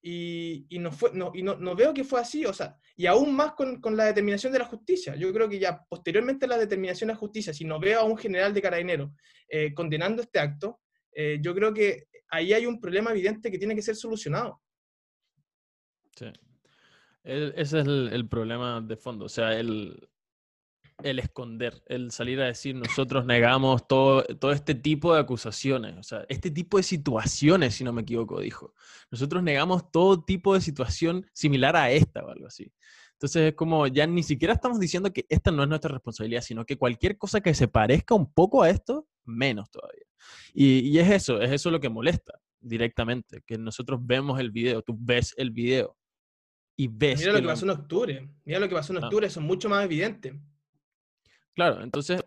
[0.00, 3.06] Y, y, no, fue, no, y no, no, veo que fue así, o sea, y
[3.06, 5.16] aún más con, con, la determinación de la justicia.
[5.16, 8.04] Yo creo que ya posteriormente a la determinación de la justicia, si no veo a
[8.04, 9.12] un general de carabinero
[9.48, 10.80] eh, condenando este acto,
[11.12, 14.62] eh, yo creo que ahí hay un problema evidente que tiene que ser solucionado.
[16.14, 16.26] Sí.
[17.24, 19.24] ese es el, el, problema de fondo.
[19.24, 20.08] O sea, el,
[21.02, 26.02] el esconder, el salir a decir nosotros negamos todo, todo este tipo de acusaciones, o
[26.02, 28.74] sea, este tipo de situaciones, si no me equivoco, dijo.
[29.10, 32.72] Nosotros negamos todo tipo de situación similar a esta o algo así.
[33.12, 36.64] Entonces es como, ya ni siquiera estamos diciendo que esta no es nuestra responsabilidad, sino
[36.64, 40.04] que cualquier cosa que se parezca un poco a esto, menos todavía.
[40.52, 44.82] Y, y es eso, es eso lo que molesta directamente, que nosotros vemos el video,
[44.82, 45.96] tú ves el video
[46.76, 47.20] y ves...
[47.20, 49.68] Mira lo que pasó en octubre, mira lo que pasó en octubre, eso es mucho
[49.68, 50.40] más evidente.
[51.58, 52.24] Claro, entonces,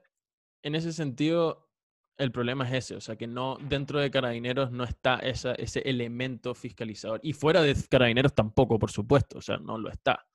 [0.62, 1.72] en ese sentido,
[2.17, 5.80] el problema es ese, o sea, que no dentro de carabineros no está esa, ese
[5.86, 7.22] elemento fiscalizador.
[7.24, 10.28] Y fuera de carabineros tampoco, por supuesto, o sea, no lo está.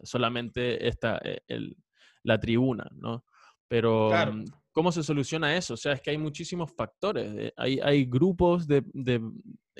[0.00, 1.76] Solamente está eh, el,
[2.22, 3.24] la tribuna, ¿no?
[3.66, 5.74] Pero, mm, ¿cómo se soluciona eso?
[5.74, 7.34] O sea, es que hay muchísimos factores.
[7.36, 9.20] Eh, hay, hay grupos de, de,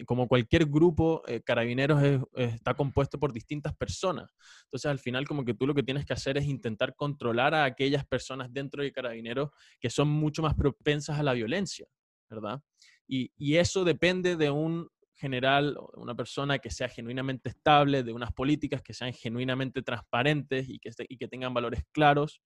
[0.04, 2.02] como cualquier grupo, eh, Carabineros
[2.35, 4.35] está compuesto por distintas personas.
[4.64, 7.64] Entonces, al final, como que tú lo que tienes que hacer es intentar controlar a
[7.64, 11.87] aquellas personas dentro de Carabineros que son mucho más propensas a la violencia,
[12.28, 12.61] ¿verdad?
[13.09, 18.12] Y, y eso depende de un general, de una persona que sea genuinamente estable, de
[18.12, 22.42] unas políticas que sean genuinamente transparentes y que, y que tengan valores claros.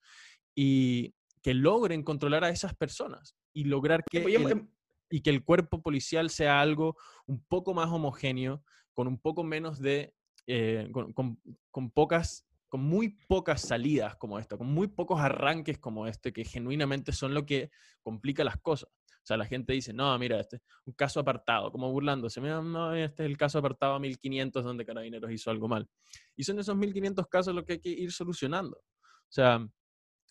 [0.55, 4.69] Y, que logren controlar a esas personas y lograr que, pues, el,
[5.11, 6.97] y que el cuerpo policial sea algo
[7.27, 8.63] un poco más homogéneo,
[8.95, 10.15] con un poco menos de,
[10.47, 11.13] eh, con,
[11.71, 16.45] con, pocas, con muy pocas salidas como esta, con muy pocos arranques como este, que
[16.45, 17.71] genuinamente son lo que
[18.03, 18.91] complica las cosas.
[19.23, 22.63] O sea, la gente dice, no, mira, este es un caso apartado, como burlándose, mira,
[22.63, 25.87] no, este es el caso apartado a 1500 donde Carabineros hizo algo mal.
[26.37, 28.79] Y son esos 1500 casos lo que hay que ir solucionando.
[28.79, 29.67] O sea,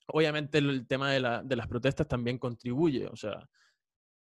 [0.07, 3.47] obviamente el, tema de, la, de, las protestas también contribuye, o sea.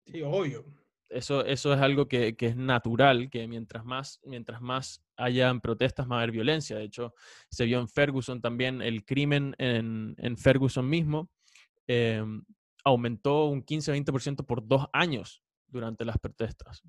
[0.07, 0.65] Sí, obvio.
[1.09, 6.11] Eso, eso es algo que, que, es natural, que mientras más, mientras más hayan protestas,
[6.11, 6.77] va a haber violencia.
[6.77, 7.15] De hecho,
[7.49, 11.31] se vio en Ferguson también el crimen en, en Ferguson mismo.
[11.87, 12.25] Eh,
[12.85, 16.83] aumentó un 15-20% por dos años durante las protestas,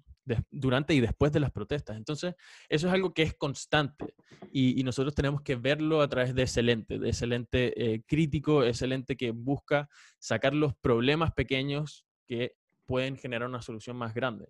[0.51, 1.97] durante y después de las protestas.
[1.97, 2.35] Entonces,
[2.69, 4.13] eso es algo que es constante
[4.51, 9.31] y, nosotros tenemos que verlo a través de excelente, de excelente eh, crítico, excelente que
[9.31, 12.55] busca sacar los problemas pequeños que
[12.87, 14.47] pueden generar una solución más grande.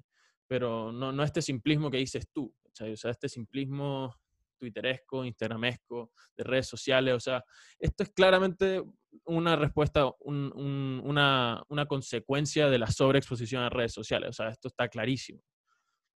[0.47, 4.15] Pero no, no este simplismo que dices tú, o sea, este simplismo
[4.57, 7.13] twitteresco, instagramesco, de redes sociales.
[7.13, 7.43] O sea,
[7.79, 8.83] esto es claramente
[9.25, 14.29] una respuesta, una, una, consecuencia de la sobreexposición a redes sociales.
[14.29, 15.41] O sea, esto está clarísimo.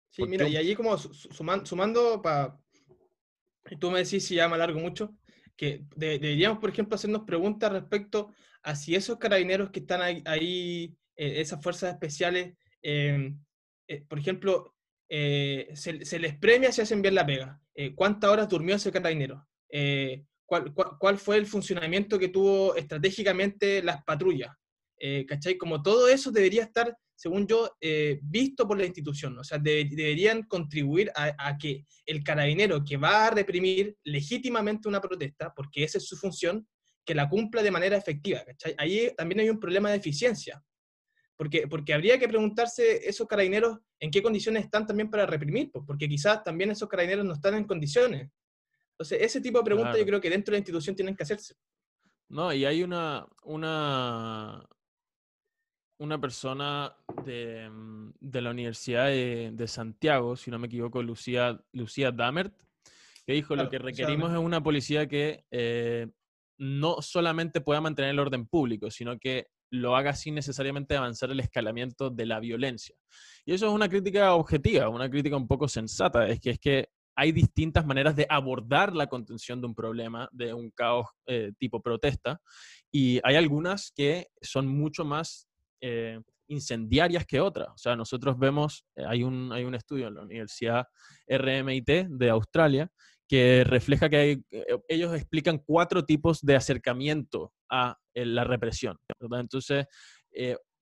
[0.09, 2.57] Sí, mira, y allí como sumando para...
[3.79, 5.15] Tú me decís si ya me alargo mucho,
[5.55, 10.95] que deberíamos, por ejemplo, hacernos preguntas respecto a si esos carabineros que están ahí, eh,
[11.15, 13.33] esas fuerzas especiales, eh,
[13.87, 14.75] eh, por ejemplo,
[15.09, 17.61] se, se, les premia si hacen bien la pega.
[17.95, 19.45] ¿Cuántas horas durmió ese carabinero?
[20.99, 24.51] cuál, fue el funcionamiento que tuvo estratégicamente las patrullas.
[24.99, 25.57] Eh, ¿Cachai?
[25.57, 29.37] Como todo eso debería estar, según yo, eh, visto por la institución.
[29.39, 35.53] O sea, deberían contribuir a, que el carabinero que va a reprimir legítimamente una protesta,
[35.55, 36.67] porque esa es su función,
[37.03, 38.43] que la cumpla de manera efectiva.
[38.45, 38.75] ¿cachai?
[38.77, 40.61] Ahí también hay un problema de eficiencia.
[41.37, 46.07] Porque, porque habría que preguntarse esos carabineros en qué condiciones están también para reprimir, porque
[46.07, 48.29] quizás también esos carabineros no están en condiciones.
[48.91, 51.55] Entonces, ese tipo de preguntas yo creo que dentro de la institución tienen que hacerse.
[52.29, 54.63] No, y hay una, una,
[55.97, 57.69] una persona de,
[58.19, 62.53] de la Universidad de, de, Santiago, si no me equivoco, Lucía, Lucía Damert,
[63.25, 66.07] que dijo, lo que requerimos es una policía que eh,
[66.57, 71.39] no solamente pueda mantener el orden público, sino que lo haga sin necesariamente avanzar el
[71.39, 72.95] escalamiento de la violencia.
[73.45, 76.89] Y eso es una crítica objetiva, una crítica un poco sensata, es que es que
[77.15, 81.81] hay distintas maneras de abordar la contención de un problema, de un caos eh, tipo
[81.81, 82.41] protesta,
[82.91, 85.47] y hay algunas que son mucho más
[85.81, 87.69] eh, incendiarias que otras.
[87.69, 90.85] O sea, nosotros vemos, eh, hay, un, hay un estudio en la Universidad
[91.27, 92.91] RMIT de Australia
[93.31, 94.43] que refleja que hay,
[94.89, 98.97] ellos explican cuatro tipos de acercamiento a la represión.
[99.21, 99.85] Entonces,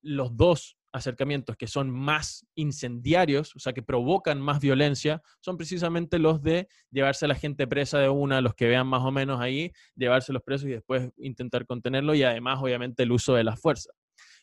[0.02, 6.18] los dos acercamientos que son más incendiarios, o sea, que provocan más violencia, son precisamente
[6.18, 9.40] los de llevarse a la gente presa de una, los que vean más o menos
[9.40, 13.56] ahí, llevarse los presos y después intentar contenerlo y además, obviamente, el uso de la
[13.56, 13.92] fuerza.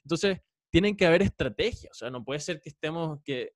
[0.06, 0.39] Entonces,
[0.72, 3.52] tienen que haber estrategias, o sea, no puede ser que estemos, que,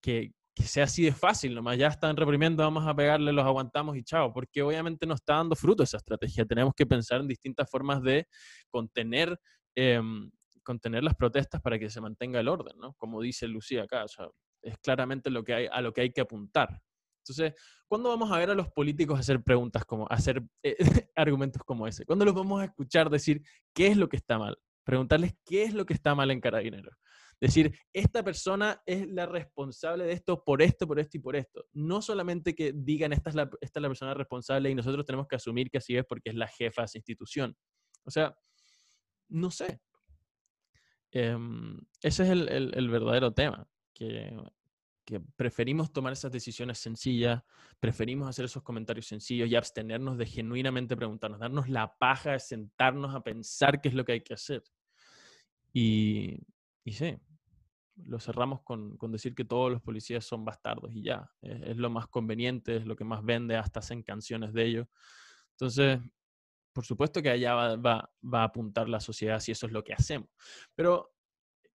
[0.00, 3.96] que, que sea así de fácil, nomás ya están reprimiendo, vamos a pegarle, los aguantamos
[3.96, 6.46] y chao, porque obviamente no está dando fruto esa estrategia.
[6.46, 8.26] Tenemos que pensar en distintas formas de
[8.70, 9.38] contener
[9.76, 10.00] eh,
[10.66, 12.94] contener las protestas para que se mantenga el orden, ¿no?
[12.94, 14.28] Como dice Lucía acá, o sea,
[14.60, 16.82] es claramente lo que hay, a lo que hay que apuntar.
[17.22, 17.54] Entonces,
[17.86, 20.76] ¿cuándo vamos a ver a los políticos hacer preguntas como, hacer eh,
[21.16, 22.04] argumentos como ese?
[22.04, 23.42] ¿Cuándo los vamos a escuchar decir
[23.72, 24.58] qué es lo que está mal?
[24.84, 26.94] Preguntarles qué es lo que está mal en Carabineros.
[27.38, 31.66] Decir, esta persona es la responsable de esto por esto, por esto y por esto.
[31.72, 35.26] No solamente que digan, esta es la, esta es la persona responsable y nosotros tenemos
[35.28, 37.54] que asumir que así es porque es la jefa de esa institución.
[38.04, 38.34] O sea,
[39.28, 39.80] no sé.
[41.10, 44.36] Em, ese es el, el, verdadero tema, que,
[45.04, 47.42] que, preferimos tomar esas decisiones sencillas,
[47.80, 53.14] preferimos hacer esos comentarios sencillos y abstenernos de genuinamente preguntarnos, darnos la paja de sentarnos
[53.14, 54.62] a pensar qué es lo que hay que hacer.
[55.72, 56.38] Y,
[56.84, 57.18] y sí,
[58.04, 61.30] lo cerramos con, con, decir que todos los policías son bastardos y ya.
[61.40, 64.86] Es, lo más conveniente, es lo que más vende, hasta hacen canciones de ellos.
[65.52, 65.98] Entonces,
[66.72, 69.82] por supuesto que allá va, va, va, a apuntar la sociedad si eso es lo
[69.82, 70.28] que hacemos.
[70.74, 71.14] Pero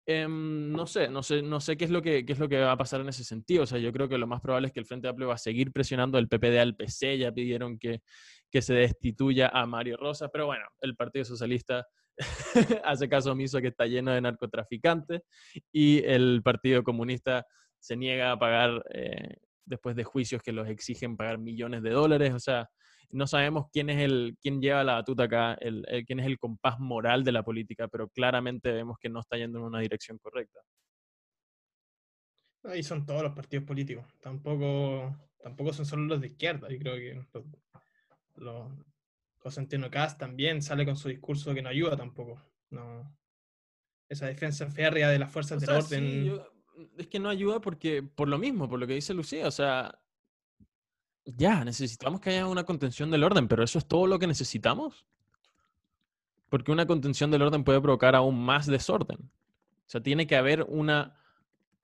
[0.04, 2.60] em, no sé, no sé, no sé qué es, lo que, qué es lo que
[2.60, 3.62] va a pasar en ese sentido.
[3.62, 5.38] O sea, yo creo que lo más probable es que el Frente Amplio va a
[5.38, 7.16] seguir presionando el PPD al PC.
[7.16, 8.02] Ya pidieron que,
[8.50, 11.86] que se destituya a Mario Rosa, pero bueno, el Partido Socialista
[12.84, 15.22] hace caso omiso que está lleno de narcotraficantes
[15.72, 17.46] y el Partido Comunista
[17.78, 22.34] se niega a pagar, eh, después de juicios que los exigen pagar millones de dólares.
[22.34, 22.68] O sea,
[23.12, 26.78] no sabemos quién es el, quién lleva la batuta acá, el, quién es el compás
[26.78, 30.60] moral de la política, pero claramente vemos que no está yendo en una dirección correcta.
[32.64, 36.94] Ahí son todos los partidos políticos, tampoco, tampoco son solo los de izquierda, yo creo
[36.96, 37.26] que
[38.34, 38.70] los,
[39.40, 42.40] Constantino Cast también sale con su discurso que no ayuda tampoco.
[42.68, 43.16] No.
[44.08, 46.40] Esa defensa férrea de las fuerzas del orden.
[46.98, 49.98] es que no ayuda porque, por lo mismo, por lo que dice Lucía, o sea,
[51.24, 55.06] ya, necesitamos que haya una contención del orden, pero eso es todo lo que necesitamos.
[56.48, 59.18] Porque una contención del orden puede provocar aún más desorden.
[59.20, 61.16] O sea, tiene que haber una,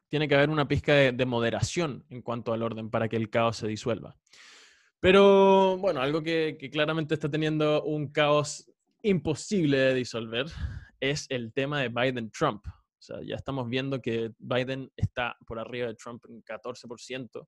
[0.08, 3.56] tiene que haber una pizca de moderación en cuanto al orden para que el caos
[3.56, 4.16] se disuelva.
[5.00, 8.70] Pero bueno, algo que, claramente está teniendo un caos
[9.02, 10.46] imposible de disolver
[11.00, 12.66] es el tema de Biden-Trump.
[12.66, 17.46] O sea, ya estamos viendo que Biden está por arriba de Trump en 14%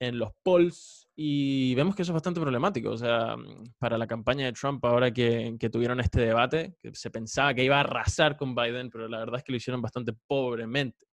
[0.00, 2.90] en los polls y vemos que eso es bastante problemático.
[2.90, 3.36] O sea,
[3.78, 7.64] para la campaña de Trump, ahora que, que, tuvieron este debate, que se pensaba que
[7.64, 11.06] iba a arrasar con Biden, pero la verdad es que lo hicieron bastante pobremente.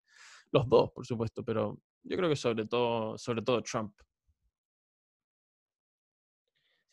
[0.52, 3.94] Los dos, por supuesto, pero yo creo que sobre todo, sobre todo Trump.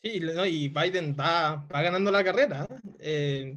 [0.02, 2.66] Sí, y Biden va, va ganando la carrera.
[2.98, 3.56] Eh,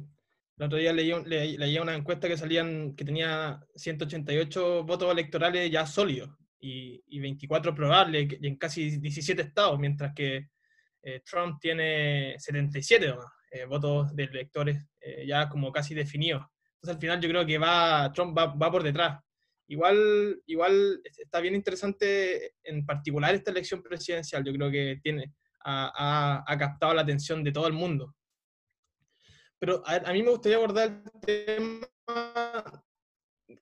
[0.58, 1.12] el otro día leí,
[1.56, 6.30] leí, una encuesta que salían que tenía 188 votos electorales ya sólidos
[6.60, 10.48] y, y 24 probables en casi 17 estados, mientras que
[11.02, 13.14] eh, Trump tiene 77
[13.50, 14.78] eh, votos de electores
[15.26, 16.44] ya como casi definidos.
[16.74, 19.20] Entonces al final yo creo que va, Trump va, va por detrás.
[19.68, 24.44] Igual, igual está bien interesante en particular esta elección presidencial.
[24.44, 25.32] Yo creo que tiene,
[25.66, 28.14] ha, captado la atención de todo el mundo.
[29.58, 32.84] Pero a, mí me gustaría abordar el tema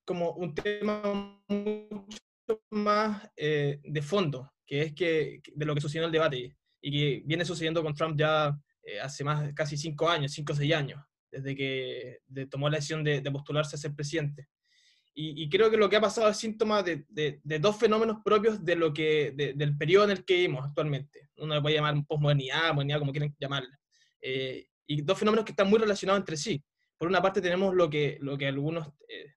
[0.05, 6.03] como un tema mucho más eh, de fondo, que es que, de lo que sucedió
[6.03, 10.09] en el debate y que viene sucediendo con Trump ya eh, hace más casi cinco
[10.09, 12.19] años, cinco o seis años, desde que
[12.51, 14.49] tomó la decisión de, de, postularse a ser presidente.
[15.17, 18.75] Y, creo que lo que ha pasado es síntoma de, de, dos fenómenos propios de
[18.75, 21.31] lo que, del periodo en el que vivimos actualmente.
[21.37, 23.79] Uno le puede llamar posmodernidad, modernidad, como quieren llamarla.
[24.21, 26.65] Eh, y dos fenómenos que están muy relacionados entre sí.
[26.99, 29.35] Por una parte tenemos lo que, lo que algunos eh,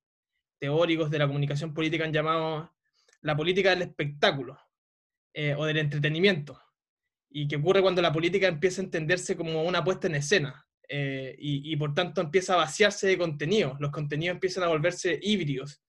[0.60, 2.74] teóricos de la comunicación política han llamado
[3.22, 4.60] la política del espectáculo
[5.34, 6.60] eh, o del entretenimiento.
[7.30, 10.67] Y que ocurre cuando la política empieza a entenderse como una puesta en escena.
[10.90, 15.82] Eh, y, por tanto empieza a vaciarse de contenido, los contenidos empiezan a volverse híbridos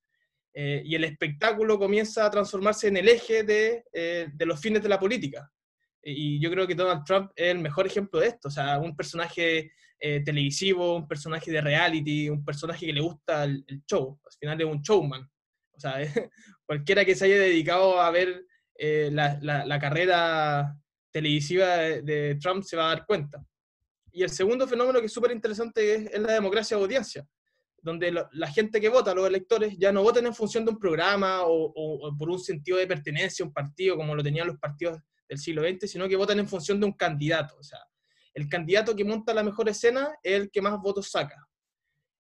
[0.53, 4.83] eh, y el espectáculo comienza a transformarse en el eje de, eh, de, los fines
[4.83, 5.49] de la política.
[6.03, 8.97] Y yo creo que Donald Trump es el mejor ejemplo de esto, o sea, un
[8.97, 14.61] personaje televisivo, un personaje de reality, un personaje que le gusta el, show, al final
[14.61, 15.29] es un showman.
[15.73, 15.95] O sea,
[16.67, 18.45] cualquiera que se haya dedicado a ver
[18.79, 20.73] la, la, carrera
[21.11, 23.45] televisiva de Trump se va a dar cuenta.
[24.13, 27.29] Y el segundo fenómeno que es súper interesante es, la democracia de audiencia,
[27.81, 31.43] donde la gente que vota, los electores, ya no votan en función de un programa
[31.45, 35.39] o, por un sentido de pertenencia a un partido como lo tenían los partidos del
[35.39, 37.57] siglo XX, sino que votan en función de un candidato.
[37.59, 37.79] O sea,
[38.35, 41.47] el candidato que monta la mejor escena es el que más votos saca.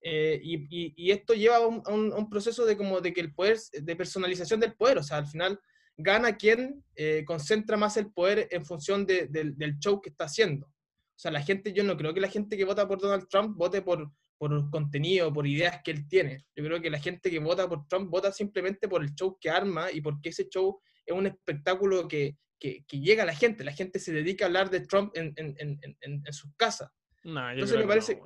[0.00, 4.60] Eh, y, esto lleva a un, proceso de como de que el poder, de personalización
[4.60, 5.58] del poder, o sea, al final
[5.96, 10.70] gana quien eh, concentra más el poder en función del show que está haciendo.
[11.18, 13.56] O sea, la gente, yo no creo que la gente que vota por Donald Trump
[13.56, 16.44] vote por, por contenido, por ideas que él tiene.
[16.54, 19.50] Yo creo que la gente que vota por Trump vota simplemente por el show que
[19.50, 23.64] arma y porque ese show es un espectáculo que, que, llega a la gente.
[23.64, 26.88] La gente se dedica a hablar de Trump en, en, en, en sus casas.
[27.24, 28.20] Entonces me parece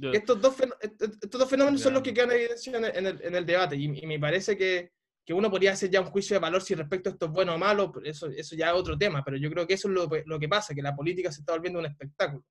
[0.00, 3.34] que estos, dos estos dos fenómenos son los que quedan en evidencia en el, en
[3.34, 3.76] el debate.
[3.76, 4.92] Y, y, me parece que,
[5.26, 7.54] que, uno podría hacer ya un juicio de valor si respecto a esto es bueno
[7.54, 9.22] o malo, eso, eso ya es otro tema.
[9.24, 11.52] Pero yo creo que eso es lo, lo que pasa, que la política se está
[11.52, 12.44] volviendo un espectáculo.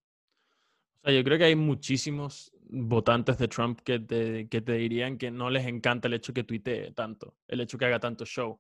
[1.01, 5.17] O sea, yo creo que hay muchísimos votantes de Trump que te, que te dirían
[5.17, 8.59] que no les encanta el hecho que tuitee tanto, el hecho que haga tanto show.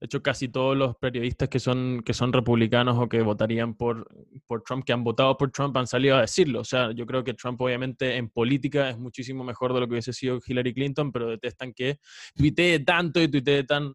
[0.00, 4.06] De hecho, casi todos los periodistas que son, que son republicanos o que votarían por,
[4.46, 6.60] por Trump, que han votado por Trump, han salido a decirlo.
[6.60, 9.94] O sea, yo creo que Trump obviamente en política es muchísimo mejor de lo que
[9.94, 11.98] hubiese sido Hillary Clinton, pero detestan que
[12.34, 13.94] tuitee tanto y tuitee tan,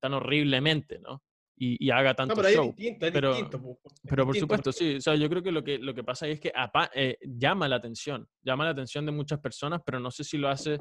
[0.00, 1.22] tan horriblemente, ¿no?
[1.56, 2.74] Y, haga tanto pero show.
[2.98, 3.36] pero,
[4.08, 4.96] pero por supuesto, sí.
[4.96, 6.52] O sea, yo creo que lo que, lo que pasa ahí es que
[6.94, 10.48] eh, llama la atención, llama la atención de muchas personas, pero no sé si lo
[10.48, 10.80] hace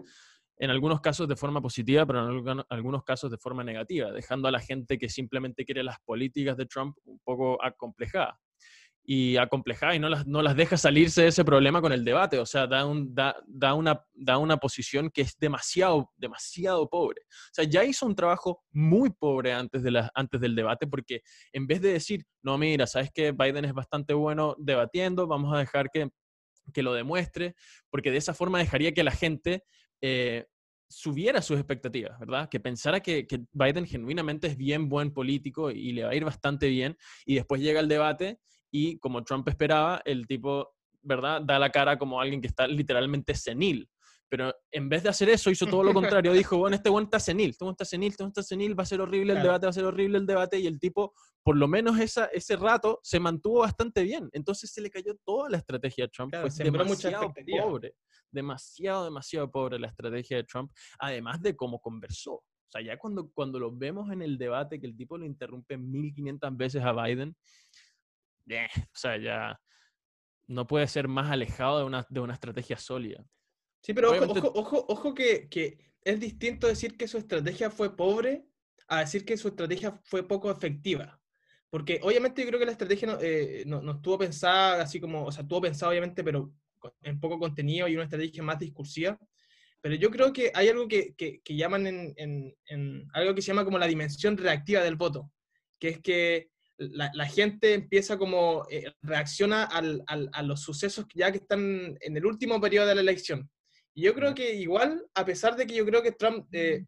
[0.58, 4.52] en algunos casos de forma positiva, pero en algunos casos de forma negativa, dejando a
[4.52, 8.40] la gente que simplemente quiere las políticas de Trump un poco acomplejada.
[9.06, 12.40] Y acomplejada y no las, no las deja salirse de ese problema con el debate.
[12.40, 17.24] O sea, da, un, da, da, una, da una posición que es demasiado, demasiado pobre.
[17.26, 21.22] O sea, ya hizo un trabajo muy pobre antes, de la, antes del debate, porque
[21.52, 25.58] en vez de decir, no, mira, sabes que Biden es bastante bueno debatiendo, vamos a
[25.58, 26.10] dejar que
[26.72, 27.56] que lo demuestre,
[27.90, 29.64] porque de esa forma dejaría que la gente
[30.06, 30.46] eh,
[30.90, 32.50] subiera sus expectativas, ¿verdad?
[32.50, 36.68] Que pensara que, Biden genuinamente es bien buen político y le va a ir bastante
[36.68, 38.40] bien, y después llega el debate
[38.70, 41.42] y como Trump esperaba, el tipo, ¿verdad?
[41.42, 43.90] Da la cara como alguien que está literalmente senil.
[44.34, 45.94] Pero en vez de hacer eso, hizo todo lo
[46.24, 46.34] contrario.
[46.34, 48.82] Dijo, bueno, este buen está senil, este buen está senil, este buen está senil, va
[48.82, 50.58] a ser horrible el debate, va a ser horrible el debate.
[50.58, 54.32] Y el tipo, por lo menos esa, ese rato, se mantuvo bastante bien.
[54.32, 56.34] Entonces se le cayó toda la estrategia de Trump.
[56.34, 57.94] Fue demasiado pobre,
[58.32, 62.34] demasiado, demasiado pobre la estrategia de Trump, además de cómo conversó.
[62.34, 65.78] O sea, ya cuando, cuando lo vemos en el debate, que el tipo lo interrumpe
[65.78, 67.38] 1500 veces a Biden,
[68.50, 69.62] eh, o sea, ya
[70.48, 73.24] no puede ser más alejado de una, de una estrategia sólida.
[73.84, 78.46] Sí, pero ojo, ojo, ojo, que, que, es distinto decir que su estrategia fue pobre
[78.88, 81.20] a decir que su estrategia fue poco efectiva.
[81.70, 85.32] Porque obviamente yo creo que la estrategia no, eh, no, estuvo pensada así como, o
[85.32, 86.54] sea, estuvo pensada obviamente, pero
[87.02, 89.18] en poco contenido y una estrategia más discursiva.
[89.82, 93.48] Pero yo creo que hay algo que, que, llaman en, en, en, algo que se
[93.48, 95.30] llama como la dimensión reactiva del voto,
[95.78, 101.06] que es que la, la gente empieza como, eh, reacciona al, al, a los sucesos
[101.14, 103.50] ya que están en el último periodo de la elección.
[103.94, 106.86] Y yo creo que igual, a pesar de que yo creo que Trump eh,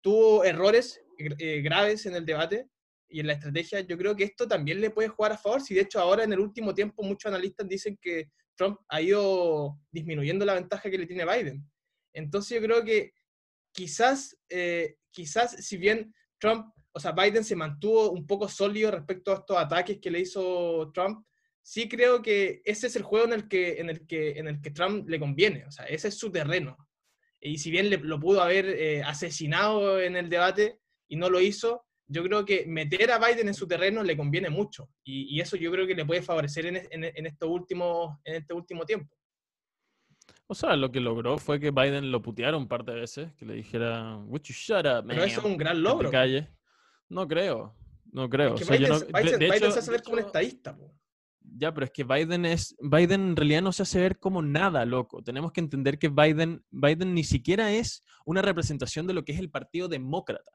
[0.00, 2.68] tuvo errores eh, graves en el debate
[3.08, 5.60] y en la estrategia, yo creo que esto también le puede jugar a favor.
[5.60, 9.78] Si de hecho ahora en el último tiempo muchos analistas dicen que Trump ha ido
[9.90, 11.68] disminuyendo la ventaja que le tiene Biden.
[12.12, 13.12] Entonces yo creo que
[13.72, 19.32] quizás, eh, quizás si bien Trump, o sea, Biden se mantuvo un poco sólido respecto
[19.32, 21.26] a estos ataques que le hizo Trump,
[21.66, 24.62] sí creo que ese es el juego en el que, en el que, en el
[24.62, 26.76] que Trump le conviene, o sea, ese es su terreno.
[27.40, 31.40] Y si bien le, lo pudo haber eh, asesinado en el debate y no lo
[31.40, 34.88] hizo, yo creo que meter a Biden en su terreno le conviene mucho.
[35.02, 38.54] Y, eso yo creo que le puede favorecer en, en, en, este último, en este
[38.54, 39.12] último tiempo.
[40.46, 43.44] O sea, lo que logró fue que Biden lo puteara un par de veces, que
[43.44, 46.12] le dijera, Would you shut up, Pero eso es un gran logro.
[46.12, 46.48] Calle.
[47.08, 47.74] No creo,
[48.12, 48.54] no creo.
[48.54, 50.78] Biden, se hace ver como un estadista.
[51.54, 54.84] Ya, pero es que Biden es, Biden en realidad no se hace ver como nada,
[54.84, 55.22] loco.
[55.22, 59.38] Tenemos que entender que Biden, Biden ni siquiera es una representación de lo que es
[59.38, 60.50] el Partido Demócrata.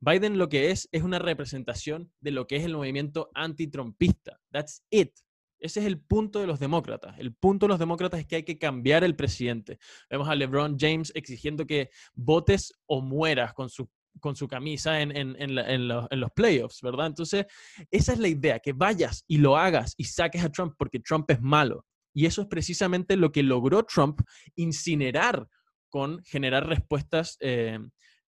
[0.00, 4.40] Biden lo que es es una representación de lo que es el movimiento antitrumpista.
[4.50, 5.12] That's it.
[5.58, 7.18] Ese es el punto de los demócratas.
[7.18, 9.78] El punto de los demócratas es que hay que cambiar el presidente.
[10.10, 13.88] Vemos a LeBron James exigiendo que votes o mueras con su
[14.20, 17.06] con su camisa en, en, en, los, playoffs, ¿verdad?
[17.06, 17.46] Entonces,
[17.90, 21.30] esa es la idea, que vayas y lo hagas y saques a Trump porque Trump
[21.30, 21.84] es malo.
[22.14, 24.20] Y eso es precisamente lo que logró Trump
[24.54, 25.46] incinerar
[25.90, 27.78] con generar respuestas, eh,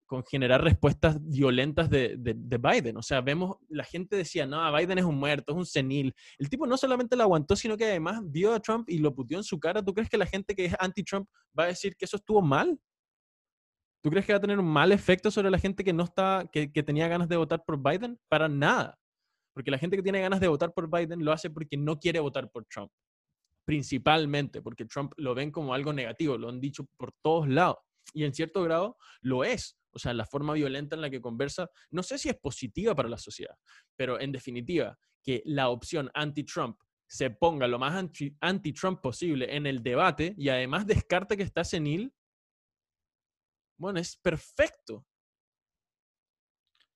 [0.07, 2.97] con generar respuestas violentas de, de, Biden.
[2.97, 6.13] O sea, vemos, la gente decía, no, Biden es un muerto, es un senil.
[6.39, 9.39] El tipo no solamente lo aguantó, sino que además vio a Trump y lo puteó
[9.39, 9.83] en su cara.
[9.83, 12.79] ¿Tú crees que la gente que es anti-Trump va a decir que eso estuvo mal?
[14.03, 16.49] ¿Tú crees que va a tener un mal efecto sobre la gente que no está,
[16.51, 18.19] que, tenía ganas de votar por Biden?
[18.29, 18.99] Para nada.
[19.53, 22.21] Porque la gente que tiene ganas de votar por Biden lo hace porque no quiere
[22.21, 22.91] votar por Trump.
[23.65, 27.77] Principalmente porque Trump lo ven como algo negativo, lo han dicho por todos lados.
[28.15, 29.77] Y en cierto grado lo es.
[29.93, 33.09] O sea, la forma violenta en la que conversa, no sé si es positiva para
[33.09, 33.57] la sociedad,
[33.97, 38.05] pero en definitiva, que la opción anti-Trump se ponga lo más
[38.41, 42.15] anti-Trump posible en el debate y además descarte que está senil,
[43.81, 45.07] bueno, es perfecto.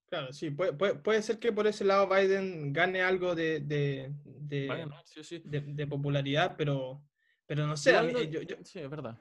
[0.07, 5.87] Claro, sí, puede, puede, ser que por ese lado Biden gane algo de, de, de,
[5.89, 7.03] popularidad, pero,
[7.47, 7.95] pero no sé.
[8.63, 9.19] sí, es verdad.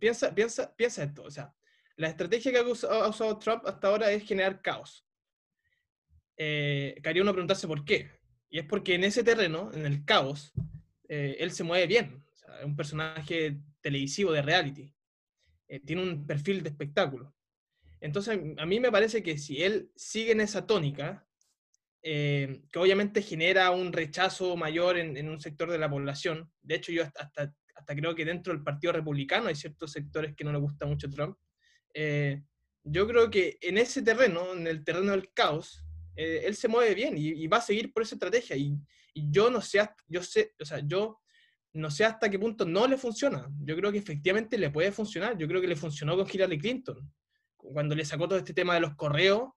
[0.00, 1.54] Piensa, piensa, piensa esto, o sea,
[1.96, 5.06] la estrategia que ha usado, Trump hasta ahora es generar caos.
[6.36, 8.10] Eh, uno preguntarse por qué.
[8.50, 10.52] Y es porque en ese terreno, en el caos,
[11.08, 12.24] eh, él se mueve bien.
[12.58, 14.95] es un personaje televisivo de reality.
[15.68, 17.34] Eh, tiene un perfil de espectáculo.
[18.00, 21.26] Entonces, a mí me parece que si él sigue en esa tónica,
[22.02, 26.92] eh, que obviamente genera un rechazo mayor en, un sector de la población, de hecho
[26.92, 27.32] yo hasta,
[27.74, 31.10] hasta, creo que dentro del Partido Republicano hay ciertos sectores que no le gusta mucho
[31.10, 31.36] Trump,
[31.94, 32.42] eh,
[32.84, 36.94] yo creo que en ese terreno, en el terreno del caos, eh, él se mueve
[36.94, 38.54] bien y, va a seguir por esa estrategia.
[38.54, 38.78] Y,
[39.12, 41.18] y, yo no sé, yo sé, o sea, yo
[41.76, 43.48] no sé hasta qué punto no le funciona.
[43.60, 45.36] Yo creo que efectivamente le puede funcionar.
[45.38, 47.12] Yo creo que le funcionó con Hillary Clinton
[47.72, 49.50] cuando le sacó todo este tema de los correos,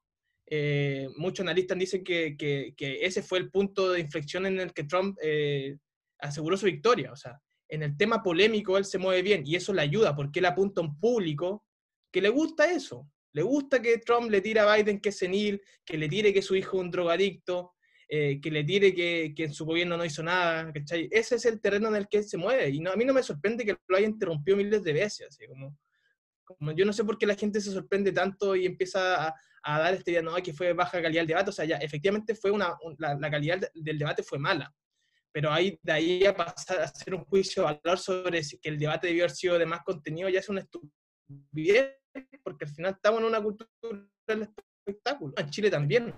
[0.45, 5.17] eh, muchos analistas dicen que, ese fue el punto de inflexión en el que Trump
[5.21, 5.77] eh,
[6.19, 7.11] aseguró su victoria.
[7.11, 10.39] O sea, en el tema polémico él se mueve bien y eso le ayuda porque
[10.39, 11.65] él apunta a un público
[12.11, 13.07] que le gusta eso.
[13.33, 16.41] Le gusta que Trump le tire a Biden que es senil, que le tire que
[16.41, 17.73] su hijo es un drogadicto,
[18.11, 20.73] eh, que le tire que, en su gobierno no hizo nada.
[21.11, 22.69] Ese es el terreno en el que él se mueve.
[22.69, 25.27] Y no, a mí no me sorprende que lo haya interrumpido miles de veces.
[25.27, 25.77] Así como,
[26.71, 30.09] yo no sé por qué la gente se sorprende tanto y empieza a, dar este
[30.09, 31.51] día, no, que fue baja calidad el debate.
[31.51, 34.73] O sea, ya, efectivamente fue una, la, calidad del debate fue mala.
[35.31, 38.69] Pero ahí, de ahí a pasar a hacer un juicio de valor sobre si que
[38.69, 41.95] el debate debió haber sido de más contenido, ya es una estupidez,
[42.43, 43.69] porque al final estamos en una cultura
[44.27, 44.49] del
[44.87, 45.35] espectáculo.
[45.37, 46.11] En Chile también.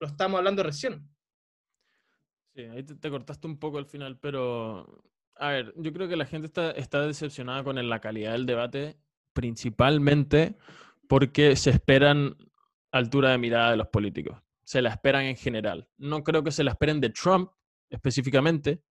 [0.00, 1.08] Lo estamos hablando recién.
[2.54, 6.26] Sí, ahí te, cortaste un poco al final, pero a ver, yo creo que la
[6.26, 8.98] gente está, está decepcionada con la calidad del debate
[9.34, 10.56] principalmente
[11.08, 12.36] porque se esperan
[12.90, 14.42] altura de mirada de los políticos.
[14.64, 15.88] Se la esperan en general.
[15.98, 17.50] No creo que se la esperen de Trump
[17.90, 18.82] específicamente,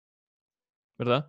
[0.98, 1.28] ¿verdad?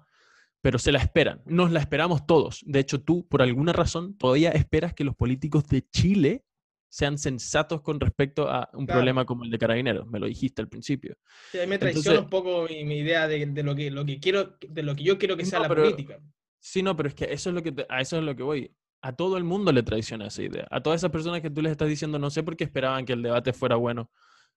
[0.60, 1.42] Pero se la esperan.
[1.46, 2.62] Nos la esperamos todos.
[2.66, 6.45] De hecho, tú, por alguna razón, todavía esperas que los políticos de Chile
[6.88, 10.06] sean sensatos con respecto a un problema como el de carabineros.
[10.06, 11.16] Me lo dijiste al principio.
[11.52, 14.94] Sí, me traiciona un poco mi, idea de, lo que, lo que quiero, de lo
[14.94, 16.18] que yo quiero que sea la política.
[16.58, 18.70] Sí, no, pero es que eso es lo que a eso es lo que voy
[19.06, 20.66] a todo el mundo le traiciona esa idea.
[20.70, 23.12] A todas esas personas que tú les estás diciendo, no sé por qué esperaban que
[23.12, 24.10] el debate fuera bueno,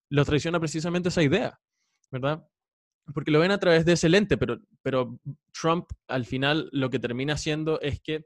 [0.10, 1.60] los traiciona precisamente esa idea,
[2.10, 2.44] ¿verdad?
[3.14, 5.20] Porque lo ven a través de ese lente, pero, pero
[5.52, 8.26] Trump al final lo que termina haciendo es que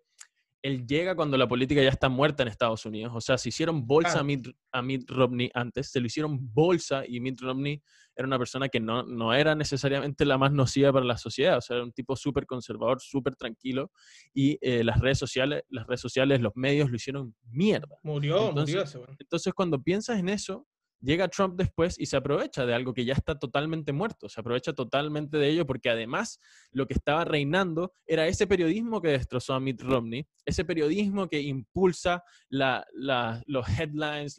[0.64, 3.12] él llega cuando la política ya está muerta en Estados Unidos.
[3.14, 7.04] O sea, se hicieron bolsa a, Mitt, a, Mitt, Romney antes, se lo hicieron bolsa
[7.06, 7.82] y Mitt Romney
[8.16, 11.58] era una persona que no, no era necesariamente la más nociva para la sociedad.
[11.58, 13.92] O sea, era un tipo súper conservador, súper tranquilo.
[14.34, 17.98] Y eh, las redes sociales, las redes sociales, los medios lo hicieron mierda.
[18.02, 20.66] Murió, murió ese, Entonces, cuando piensas en eso,
[21.04, 24.74] llega Trump después y se aprovecha de algo que ya está totalmente muerto, se aprovecha
[24.74, 26.40] totalmente de ello porque además
[26.72, 31.42] lo que estaba reinando era ese periodismo que destrozó a Mitt Romney, ese periodismo que
[31.42, 34.38] impulsa los headlines,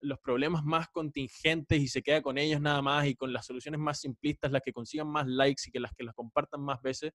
[0.00, 3.78] los problemas más contingentes y se queda con ellos nada más y con las soluciones
[3.78, 7.12] más simplistas, las que consigan más likes y que las que las compartan más veces,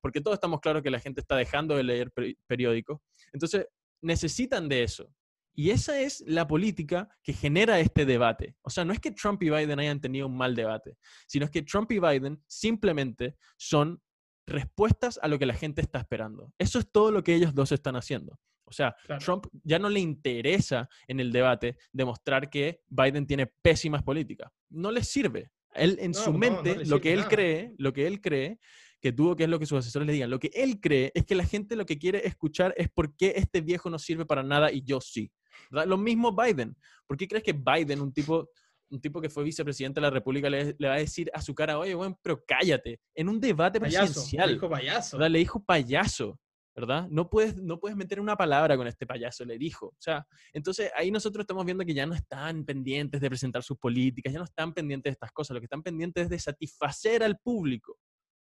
[0.00, 2.12] porque todos estamos claros que la gente está dejando de leer
[2.46, 3.00] periódicos.
[3.32, 3.66] Entonces,
[4.00, 5.12] necesitan de eso.
[5.58, 8.54] Y esa es la política que genera este debate.
[8.62, 10.96] O sea, no es que Trump y Biden hayan tenido un mal debate,
[11.26, 14.00] sino es que Trump y Biden simplemente son
[14.46, 16.52] respuestas a lo que la gente está esperando.
[16.58, 18.38] Eso es todo lo que ellos dos están haciendo.
[18.62, 24.04] O sea, Trump ya no le interesa en el debate demostrar que Biden tiene pésimas
[24.04, 24.52] políticas.
[24.70, 25.50] No le sirve.
[25.74, 28.60] Él en su mente, lo que él cree, lo que él cree
[29.00, 30.30] que tuvo que es lo que sus asesores le digan.
[30.30, 33.34] Lo que él cree es que la gente lo que quiere escuchar es por qué
[33.36, 35.32] este viejo no sirve para nada y yo sí.
[35.70, 36.76] Lo mismo Biden.
[37.06, 38.50] ¿Por qué crees que Biden, un tipo,
[38.90, 41.78] un tipo que fue vicepresidente de la República, le, va a decir a su cara,
[41.78, 43.00] oye, bueno, pero cállate?
[43.14, 44.48] En un debate presidencial.
[44.48, 45.18] Le dijo payaso.
[45.18, 46.38] Le dijo payaso.
[46.78, 47.08] ¿verdad?
[47.10, 49.86] No puedes, no puedes meter una palabra con este payaso, le dijo.
[49.86, 53.78] O sea, entonces ahí nosotros estamos viendo que ya no están pendientes de presentar sus
[53.78, 57.24] políticas, ya no están pendientes de estas cosas, lo que están pendientes es de satisfacer
[57.24, 57.98] al público,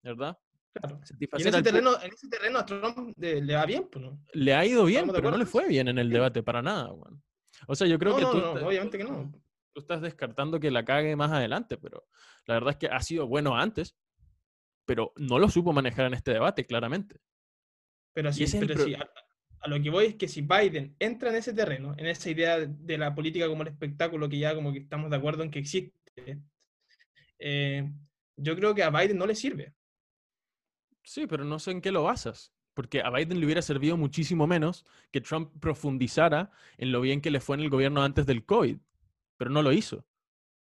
[0.04, 0.38] ¿verdad?
[1.20, 4.20] Y en ese, terreno, en ese terreno a Trump le, va bien, pues, ¿no?
[4.34, 6.92] Le ha ido bien, pero no le fue bien en el debate para nada,
[7.68, 8.38] O sea, yo creo que tú.
[8.66, 9.32] obviamente que no.
[9.74, 12.08] Tú estás descartando que la cague más adelante, pero
[12.46, 13.96] la verdad es que ha sido bueno antes,
[14.86, 17.20] pero no lo supo manejar en este debate, claramente.
[18.14, 18.96] Pero sí, pero sí
[19.60, 22.60] a, lo que voy es que si Biden entra en ese terreno, en esa idea
[22.60, 25.60] de la política como el espectáculo que ya como que estamos de acuerdo en que
[25.60, 26.42] existe,
[27.40, 27.90] eh,
[28.36, 29.74] yo creo que a Biden no le sirve.
[31.08, 32.54] Sí, pero no sé en qué lo basas.
[32.74, 37.32] porque a Biden le hubiera servido muchísimo menos que Trump profundizara en lo bien que
[37.32, 38.78] le fue en el gobierno antes del COVID,
[39.38, 40.06] pero no lo hizo.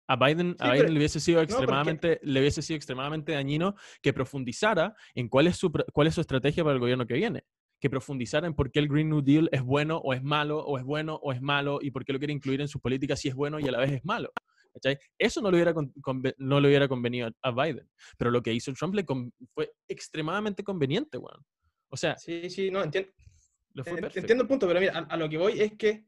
[0.07, 4.95] A Biden, a Biden le, hubiese sido extremadamente, le hubiese sido extremadamente dañino que profundizara
[5.15, 7.43] en cuál es, su, cuál es su estrategia para el gobierno que viene.
[7.81, 10.77] Que profundizara en por qué el Green New Deal es bueno o es malo, o
[10.77, 13.27] es bueno o es malo, y por qué lo quiere incluir en su política si
[13.27, 14.31] es bueno y a la vez es malo.
[15.17, 15.73] Eso no le hubiera,
[16.37, 17.89] no le hubiera convenido a, Biden.
[18.17, 19.05] Pero lo que hizo Trump le
[19.53, 21.43] fue extremadamente conveniente, weón.
[21.89, 22.17] O sea.
[22.17, 23.11] Sí, sí, no, entiendo.
[23.85, 26.05] Entiendo el punto, pero mira, a, lo que voy es que,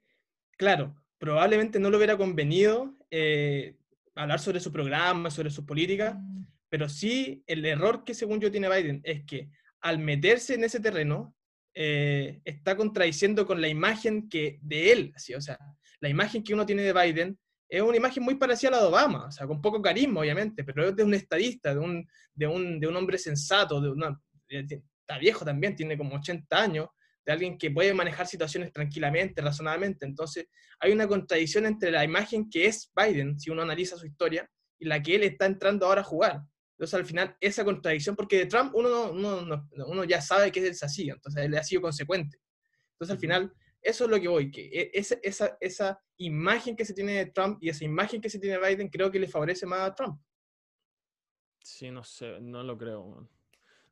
[0.58, 3.76] claro, probablemente no le hubiera convenido eh,
[4.16, 6.48] hablar sobre su programa, sobre su política, mm.
[6.70, 9.50] pero sí el error que según yo tiene Biden es que
[9.82, 11.36] al meterse en ese terreno,
[11.74, 15.58] eh, está contradiciendo con la imagen que de él, así, o sea,
[16.02, 17.40] la imagen que uno tiene de Biden
[17.70, 20.64] es una imagen muy parecida a la de Obama, o sea, con poco carisma, obviamente,
[20.64, 24.20] pero es de un estadista, de un, de un, de un hombre sensato, de una,
[24.48, 26.88] está viejo también, tiene como 80 años,
[27.24, 30.04] de alguien que puede manejar situaciones tranquilamente, razonablemente.
[30.04, 30.48] Entonces,
[30.80, 34.50] hay una contradicción entre la imagen que es Biden, si uno analiza su historia,
[34.80, 36.42] y la que él está entrando ahora a jugar.
[36.72, 41.10] Entonces, al final, esa contradicción, porque de Trump uno, uno ya sabe que es así,
[41.10, 42.40] entonces él ha sido consecuente.
[42.94, 46.86] Entonces, al final, eso es lo que voy, que e, esa, esa, esa imagen que
[46.86, 49.28] se tiene de Trump y esa imagen que se tiene de Biden creo que le
[49.28, 50.20] favorece más a Trump.
[51.64, 53.28] Sí, no sé, no lo creo.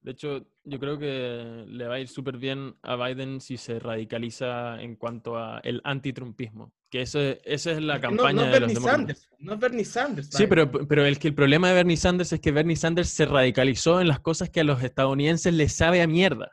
[0.02, 3.78] De hecho, yo creo que le va a ir súper bien a Biden si se
[3.80, 6.74] radicaliza en cuanto a el antitrumpismo.
[6.90, 10.30] Que esa es la campaña no, de Bernie Sanders, no es Bernie Sanders.
[10.32, 13.26] Sí, pero, pero el, que el problema de Bernie Sanders es que Bernie Sanders se
[13.26, 16.52] radicalizó en las cosas que a los estadounidenses les sabe a mierda.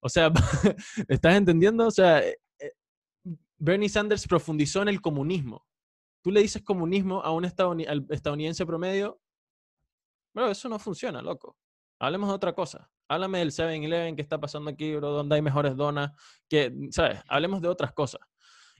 [0.00, 0.32] O sea,
[1.08, 1.86] ¿estás entendiendo?
[1.86, 2.72] O sea, eh, eh,
[3.58, 5.66] Bernie Sanders profundizó en el comunismo.
[6.22, 9.20] Tú le dices comunismo a un estadounidense promedio,
[10.32, 11.56] pero eso no funciona, loco.
[12.00, 12.90] Hablemos de otra cosa.
[13.08, 16.12] Háblame del 7-Eleven que está pasando aquí, bro, donde hay mejores donas,
[16.48, 17.20] que, ¿sabes?
[17.28, 18.20] Hablemos de otras cosas.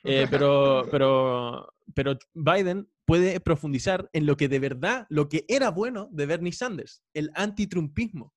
[0.05, 5.71] Eh, pero, pero, pero Biden puede profundizar en lo que de verdad, lo que era
[5.71, 8.35] bueno de Bernie Sanders, el antitrumpismo,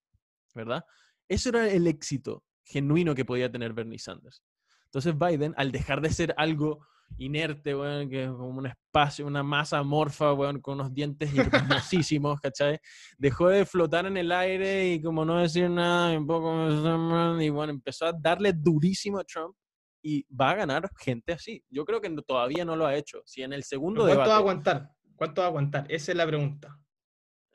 [0.55, 0.85] ¿verdad?
[1.27, 4.41] Eso era el éxito genuino que podía tener Bernie Sanders.
[4.85, 6.85] Entonces Biden, al dejar de ser algo
[7.17, 12.39] inerte, bueno, que es como un espacio, una masa amorfa, bueno, con unos dientes hermosísimos,
[12.41, 12.79] ¿cachai?
[13.17, 17.49] Dejó de flotar en el aire y como no decir nada, y un poco, y
[17.49, 19.55] bueno, empezó a darle durísimo a Trump
[20.01, 21.63] y va a ganar gente así.
[21.69, 23.21] Yo creo que todavía no lo ha hecho.
[23.25, 24.89] Si en el segundo ¿Cuánto va a aguantar?
[25.15, 25.85] ¿Cuánto va a aguantar?
[25.89, 26.79] Esa es la pregunta.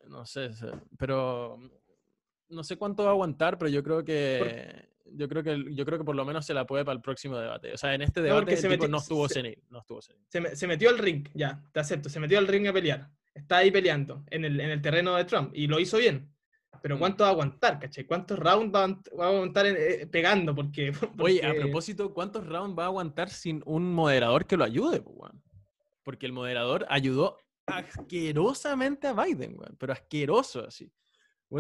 [0.08, 0.50] No sé,
[0.96, 1.58] pero
[2.48, 5.98] no sé cuánto va a aguantar, pero yo creo que yo creo que yo creo
[5.98, 7.72] que por lo menos se la puede para el próximo debate.
[7.72, 10.98] O sea, en este debate no, se no estuvo senil, no estuvo Se, metió al
[10.98, 13.09] ring, ya, te acepto, se metió al ring a pelear.
[13.34, 16.34] Está ahí peleando en el, en el terreno de Trump y lo hizo bien.
[16.82, 16.98] Pero mm.
[16.98, 18.07] ¿cuánto va a aguantar, caché?
[18.07, 20.54] ¿Cuántos rounds va a, aguantar eh, pegando?
[20.54, 25.02] Porque, Oye, a propósito, ¿cuántos rounds va a aguantar sin un moderador que lo ayude?
[26.02, 30.90] Porque el moderador ayudó asquerosamente a Biden, pero asqueroso así.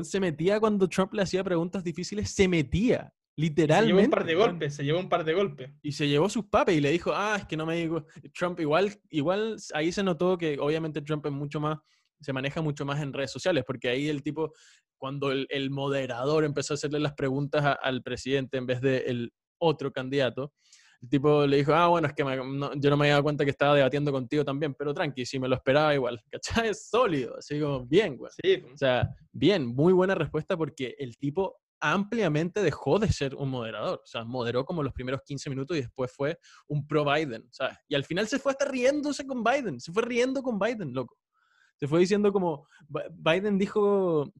[0.02, 3.12] se metía cuando Trump le hacía preguntas difíciles, se metía.
[3.36, 3.84] Literalmente.
[3.84, 5.70] Se llevó un par de golpes, se llevó un par de golpes.
[5.82, 8.06] Y se llevó sus papes y le dijo, ah, es que no me digo.
[8.32, 11.78] Trump igual, igual ahí se notó que obviamente Trump es mucho más,
[12.20, 14.54] se maneja mucho más en redes sociales, porque ahí el tipo,
[14.96, 19.92] cuando el, moderador empezó a hacerle las preguntas al presidente en vez del el otro
[19.92, 20.54] candidato,
[21.02, 23.50] el tipo le dijo, ah, bueno, es que yo no me había dado cuenta que
[23.50, 26.70] estaba debatiendo contigo también, pero tranqui, si me lo esperaba igual, ¿cachai?
[26.70, 28.32] Es sólido, así como, bien, güey.
[28.42, 28.64] Sí.
[28.72, 34.00] O sea, bien, muy buena respuesta porque el tipo ampliamente dejó de ser un moderador.
[34.02, 37.48] O sea, moderó como los primeros 15 minutos y después fue un pro-Biden.
[37.50, 37.76] ¿sabes?
[37.88, 39.80] Y al final se fue hasta riéndose con Biden.
[39.80, 41.16] Se fue riendo con Biden, loco.
[41.76, 44.32] Se fue diciendo como, Biden dijo,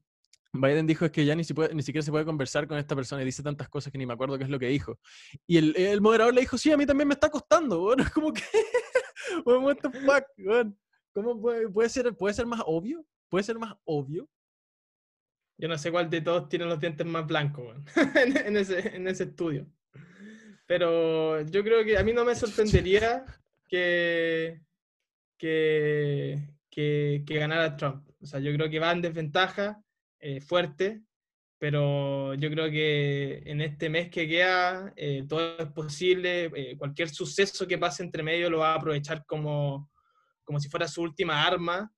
[0.53, 3.43] Biden dijo es que ya ni, siquiera se puede conversar con esta persona y dice
[3.43, 4.99] tantas cosas que ni me acuerdo qué es lo que dijo.
[5.45, 7.79] Y el, el moderador le dijo, sí, a mí también me está costando.
[7.79, 8.43] Bueno, es como que,
[9.45, 10.73] what the fuck,
[11.13, 13.03] ¿Cómo puede, puede, ser, puede ser más obvio?
[13.29, 14.29] ¿Puede ser más obvio?
[15.57, 17.75] Yo no sé cuál de todos tiene los dientes más blancos
[18.45, 19.67] en, ese, en ese estudio.
[20.67, 23.25] Pero yo creo que a mí no me sorprendería
[23.67, 24.61] que,
[25.37, 28.07] que, que, ganara Trump.
[28.21, 29.81] O sea, yo creo que va en desventaja
[30.19, 31.01] eh, fuerte,
[31.57, 36.51] pero yo creo que en este mes que queda eh, todo es posible.
[36.53, 39.89] Eh, cualquier suceso que pase entre medio lo va a aprovechar como,
[40.43, 41.91] como si fuera su última arma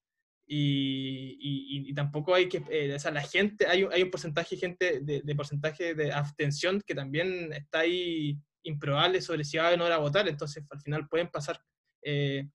[0.51, 4.99] y, tampoco hay que, eh, o sea, la gente, hay, hay un porcentaje de gente,
[5.01, 9.97] de, porcentaje de abstención que también está ahí improbable sobre si va a no a
[9.97, 11.61] votar, entonces al final pueden pasar,
[12.01, 12.49] eh,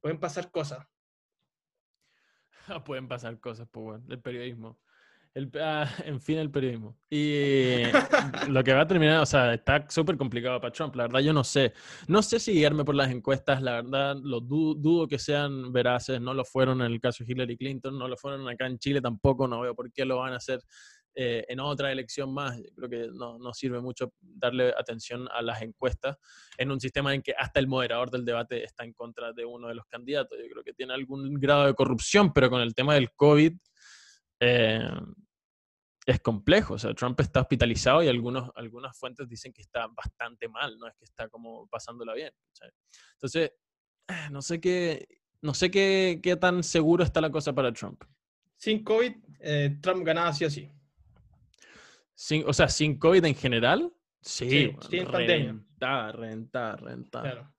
[0.00, 0.84] pueden pasar cosas.
[2.84, 4.80] pueden pasar cosas, pues bueno, el periodismo.
[5.60, 6.96] Ah, en fin, el periodismo.
[7.10, 7.82] Y
[8.48, 10.94] lo que va a terminar, o sea, está súper complicado para Trump.
[10.96, 11.72] La verdad, yo no sé.
[12.08, 13.60] No sé si guiarme por las encuestas.
[13.60, 16.20] La verdad, lo dudo que sean veraces.
[16.20, 19.00] No lo fueron en el caso de Hillary Clinton, no lo fueron acá en Chile
[19.00, 19.46] tampoco.
[19.46, 20.60] No veo por qué lo van a hacer
[21.14, 22.58] eh, en otra elección más.
[22.74, 26.16] creo que no, no, sirve mucho darle atención a las encuestas
[26.56, 29.68] en un sistema en que hasta el moderador del debate está en contra de uno
[29.68, 30.38] de los candidatos.
[30.38, 33.52] Yo creo que tiene algún grado de corrupción, pero con el tema del COVID.
[34.40, 34.90] Eh,
[36.06, 36.74] es complejo.
[36.74, 40.86] O sea, Trump está hospitalizado y algunos, algunas fuentes dicen que está bastante mal, no
[40.86, 42.32] es que está como pasándola bien.
[43.14, 43.52] Entonces,
[44.30, 45.08] no sé qué,
[45.42, 48.04] no sé qué, qué, tan seguro está la cosa para Trump.
[48.56, 50.70] Sin COVID, eh, Trump ganaba sí o sí.
[52.14, 53.92] Sin, o sea, sin COVID en general,
[54.22, 54.48] sí.
[54.48, 55.52] sí sin pandemia.
[55.52, 57.22] Rentar, rentar, rentar.
[57.22, 57.52] Claro.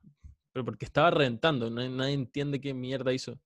[0.52, 3.40] Pero porque estaba rentando, nadie entiende qué mierda hizo.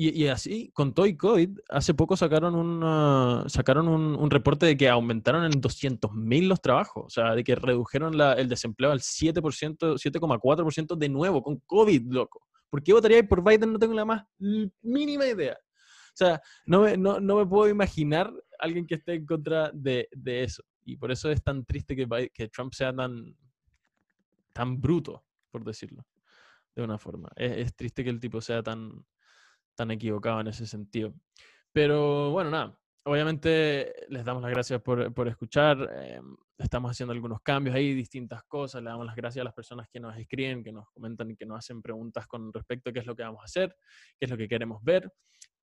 [0.00, 4.88] Y, así, con todo y COVID, hace poco sacaron, una, sacaron un, reporte de que
[4.88, 10.96] aumentaron en 200.000 los trabajos, o sea, de que redujeron el desempleo al 7%, 7,4%
[10.96, 12.46] de nuevo, con COVID, loco.
[12.70, 13.72] ¿Por qué votaría por Biden?
[13.72, 14.22] No tengo la más
[14.82, 15.54] mínima idea.
[15.54, 20.62] O sea, no me, no, me puedo imaginar alguien que esté en contra de, eso.
[20.84, 23.36] Y por eso es tan triste que, que Trump sea tan,
[24.52, 26.06] tan bruto, por decirlo
[26.76, 27.28] de una forma.
[27.34, 29.04] es triste que el tipo sea tan,
[29.78, 31.14] tan equivocado en ese sentido.
[31.72, 35.88] Pero bueno, nada, obviamente les damos las gracias por, por escuchar.
[35.94, 36.20] Eh,
[36.58, 38.82] estamos haciendo algunos cambios ahí, distintas cosas.
[38.82, 41.46] Le damos las gracias a las personas que nos escriben, que nos comentan y que
[41.46, 43.76] nos hacen preguntas con respecto a qué es lo que vamos a hacer,
[44.18, 45.12] qué es lo que queremos ver.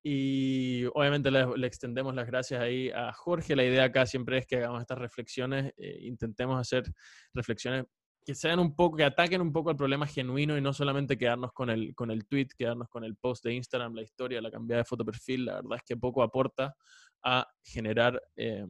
[0.02, 3.54] Y obviamente le, le extendemos las gracias ahí a Jorge.
[3.54, 6.90] La idea acá siempre es que hagamos estas reflexiones, eh, intentemos hacer
[7.34, 7.84] reflexiones
[8.26, 11.52] que sean un poco, que ataquen un poco el problema genuino y no solamente quedarnos
[11.52, 14.82] con el, con el tweet, quedarnos con el post de Instagram, la historia, la cambiada
[14.82, 15.44] de foto perfil.
[15.44, 16.74] La verdad es que poco aporta
[17.22, 18.66] a generar eh,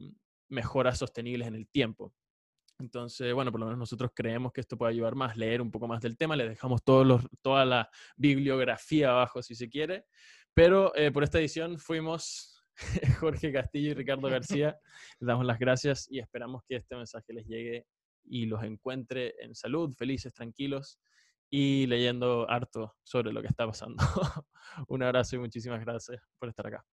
[0.49, 2.13] mejoras sostenibles en el tiempo.
[2.77, 5.87] Entonces, bueno, por lo menos nosotros creemos que esto puede ayudar más, leer un poco
[5.87, 6.35] más del tema.
[6.35, 10.05] Les dejamos todos los, toda la bibliografía abajo si se quiere.
[10.53, 12.63] Pero eh, por esta edición fuimos
[13.19, 14.77] Jorge Castillo y Ricardo García.
[15.19, 17.87] Les damos las gracias y esperamos que este mensaje les llegue
[18.27, 20.99] y los encuentre en salud, felices, tranquilos
[21.49, 24.03] y leyendo harto sobre lo que está pasando.
[24.87, 26.85] Un abrazo y muchísimas gracias por estar acá.